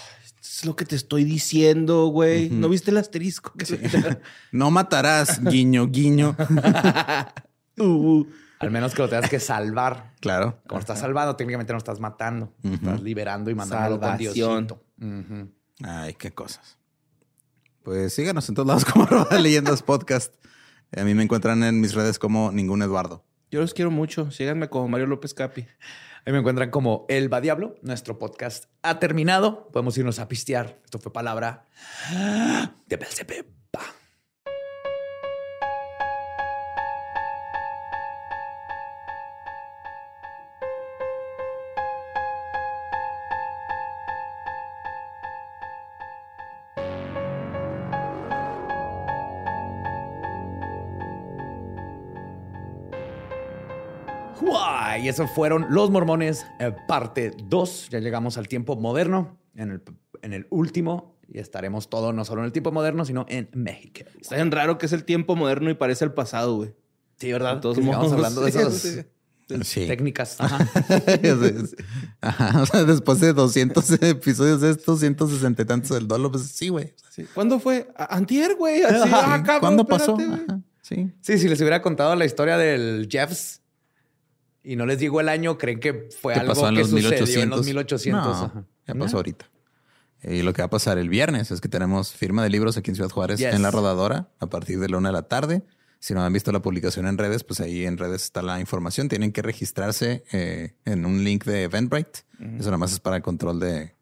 [0.59, 2.49] es lo que te estoy diciendo, güey.
[2.49, 3.53] ¿No viste el asterisco?
[3.53, 3.65] que
[4.51, 6.35] No matarás, guiño, guiño.
[7.79, 8.25] Uh,
[8.59, 10.15] Al menos que lo tengas que salvar.
[10.19, 10.59] Claro.
[10.67, 12.51] Como estás salvando, técnicamente no estás matando.
[12.63, 14.65] Estás liberando y mandándolo con Salvación.
[14.67, 14.83] Diosito.
[14.99, 15.51] Ujú.
[15.83, 16.79] Ay, qué cosas.
[17.83, 20.33] Pues síganos en todos lados como arroba leyendas podcast.
[20.95, 23.23] A mí me encuentran en mis redes como ningún Eduardo.
[23.49, 24.31] Yo los quiero mucho.
[24.31, 25.65] Síganme como Mario López Capi.
[26.25, 27.75] Ahí me encuentran como El Diablo.
[27.81, 29.69] Nuestro podcast ha terminado.
[29.71, 30.79] Podemos irnos a pistear.
[30.83, 31.65] Esto fue palabra
[32.87, 33.56] de Belzebub.
[54.99, 57.89] Y esos fueron Los Mormones, eh, parte 2.
[57.91, 59.81] Ya llegamos al tiempo moderno, en el,
[60.21, 64.01] en el último, y estaremos todo, no solo en el tiempo moderno, sino en México.
[64.19, 66.73] Está bien raro que es el tiempo moderno y parece el pasado, güey.
[67.17, 67.59] Sí, ¿verdad?
[67.59, 69.01] Todos modos, hablando de esas sí.
[69.63, 69.87] Sí.
[69.87, 70.35] técnicas.
[70.39, 70.67] Ajá.
[72.21, 76.43] Ajá, o sea, después de 200 episodios de estos, 160 y tantos del dolo, pues
[76.43, 76.93] sí, güey.
[77.09, 77.25] Sí.
[77.33, 77.87] ¿Cuándo fue?
[77.95, 78.83] Antier, güey.
[78.83, 80.17] Así, ah, cabrón, ¿Cuándo pasó?
[80.19, 81.11] espérate, Sí.
[81.19, 83.61] Sí, si les hubiera contado la historia del Jeffs
[84.71, 86.89] y no les digo el año, creen que fue ¿Qué algo pasó en que los
[86.89, 87.43] sucedió 1800?
[87.43, 88.23] en los 1800.
[88.25, 88.63] No, Ajá.
[88.87, 89.05] ya ¿No?
[89.05, 89.49] pasó ahorita.
[90.23, 92.89] Y lo que va a pasar el viernes es que tenemos firma de libros aquí
[92.91, 93.53] en Ciudad Juárez Yes.
[93.53, 95.63] en la rodadora a partir de la una de la tarde.
[95.99, 99.09] Si no han visto la publicación en redes, pues ahí en redes está la información.
[99.09, 102.19] Tienen que registrarse eh, en un link de Eventbrite.
[102.59, 103.95] Eso nada más es para el control de,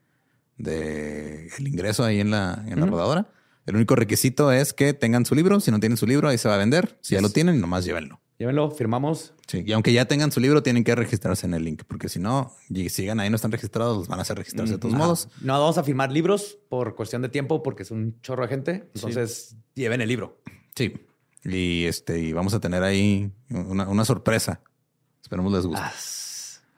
[0.58, 3.28] de el ingreso ahí en la, en la rodadora.
[3.66, 5.60] El único requisito es que tengan su libro.
[5.60, 6.98] Si no tienen su libro, ahí se va a vender.
[7.02, 8.22] Si ya lo tienen, nomás llévenlo.
[8.38, 9.34] Llévenlo, firmamos.
[9.48, 12.20] Sí, y aunque ya tengan su libro, tienen que registrarse en el link, porque si
[12.20, 15.30] no, y sigan ahí, no están registrados, los van a hacer registrarse de todos modos.
[15.42, 18.90] No vamos a firmar libros por cuestión de tiempo porque es un chorro de gente.
[18.94, 20.42] Entonces, lleven el libro.
[20.76, 20.94] Sí.
[21.46, 24.62] Y este, y vamos a tener ahí una, una sorpresa.
[25.22, 25.82] Esperemos les guste.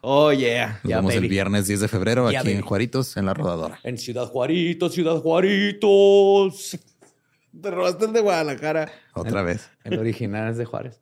[0.01, 0.79] Oh, yeah.
[0.83, 2.61] Nos vemos el viernes 10 de febrero aquí en.
[2.61, 3.79] Juaritos, en la rodadora.
[3.83, 6.77] En Ciudad Juaritos, Ciudad Juaritos.
[7.61, 8.91] Te robaste el de Guadalajara.
[9.13, 9.69] Otra vez.
[9.83, 11.01] El original es de Juárez.